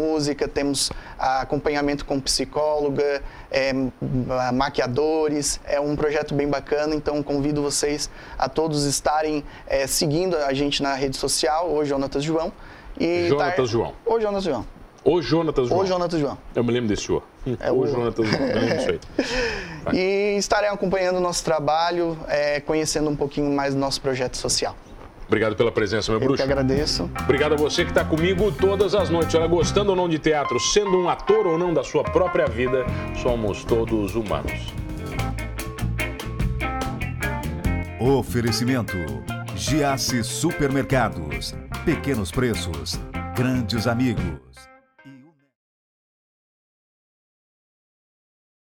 temos 0.54 0.90
ah, 1.18 1.40
acompanhamento 1.42 2.04
com 2.04 2.20
psicóloga, 2.20 3.22
é, 3.50 3.72
ma- 3.72 4.52
maquiadores. 4.52 5.60
É 5.64 5.80
um 5.80 5.94
projeto 5.96 6.34
bem 6.34 6.48
bacana. 6.48 6.94
Então, 6.94 7.22
convido 7.22 7.62
vocês 7.62 8.10
a 8.38 8.48
todos 8.48 8.84
estarem 8.84 9.44
é, 9.66 9.86
seguindo 9.86 10.36
a 10.36 10.52
gente 10.52 10.82
na 10.82 10.94
rede 10.94 11.16
social, 11.16 11.70
o 11.72 11.84
Jonatas 11.84 12.22
João. 12.24 12.52
E 12.98 13.28
Jonatas 13.28 13.54
tar- 13.56 13.66
João. 13.66 13.92
O 14.06 14.20
Jonatas 14.20 14.44
João. 14.44 14.66
O 15.04 15.22
Jonatas 15.22 15.68
João. 15.68 15.80
O 15.80 15.86
Jonatas 15.86 16.20
João. 16.20 16.38
Eu 16.54 16.64
me 16.64 16.72
lembro 16.72 16.88
desse 16.88 17.04
senhor. 17.06 17.22
É 17.60 17.70
o 17.72 17.78
o- 17.78 17.86
Jonatas 17.86 18.26
João, 18.28 18.42
eu 18.46 18.60
lembro 18.60 18.76
disso 18.76 18.90
aí. 18.90 19.00
e 19.94 20.36
estarem 20.36 20.68
acompanhando 20.68 21.16
o 21.16 21.20
nosso 21.20 21.44
trabalho, 21.44 22.18
é, 22.28 22.60
conhecendo 22.60 23.08
um 23.08 23.16
pouquinho 23.16 23.50
mais 23.50 23.74
do 23.74 23.80
nosso 23.80 24.00
projeto 24.02 24.36
social. 24.36 24.74
Obrigado 25.28 25.54
pela 25.54 25.70
presença, 25.70 26.10
meu 26.10 26.16
Eu 26.16 26.20
que 26.20 26.26
bruxo. 26.26 26.42
agradeço. 26.42 27.10
Obrigado 27.22 27.52
a 27.52 27.56
você 27.56 27.84
que 27.84 27.90
está 27.90 28.02
comigo 28.02 28.50
todas 28.50 28.94
as 28.94 29.10
noites. 29.10 29.34
Olha, 29.34 29.46
gostando 29.46 29.90
ou 29.90 29.96
não 29.96 30.08
de 30.08 30.18
teatro, 30.18 30.58
sendo 30.58 30.98
um 30.98 31.06
ator 31.08 31.46
ou 31.46 31.58
não 31.58 31.72
da 31.72 31.84
sua 31.84 32.02
própria 32.02 32.46
vida, 32.46 32.86
somos 33.22 33.62
todos 33.62 34.14
humanos. 34.14 34.72
Oferecimento: 38.00 38.96
Giasse 39.54 40.24
Supermercados. 40.24 41.54
Pequenos 41.84 42.30
preços, 42.30 42.98
grandes 43.36 43.86
amigos. 43.86 44.47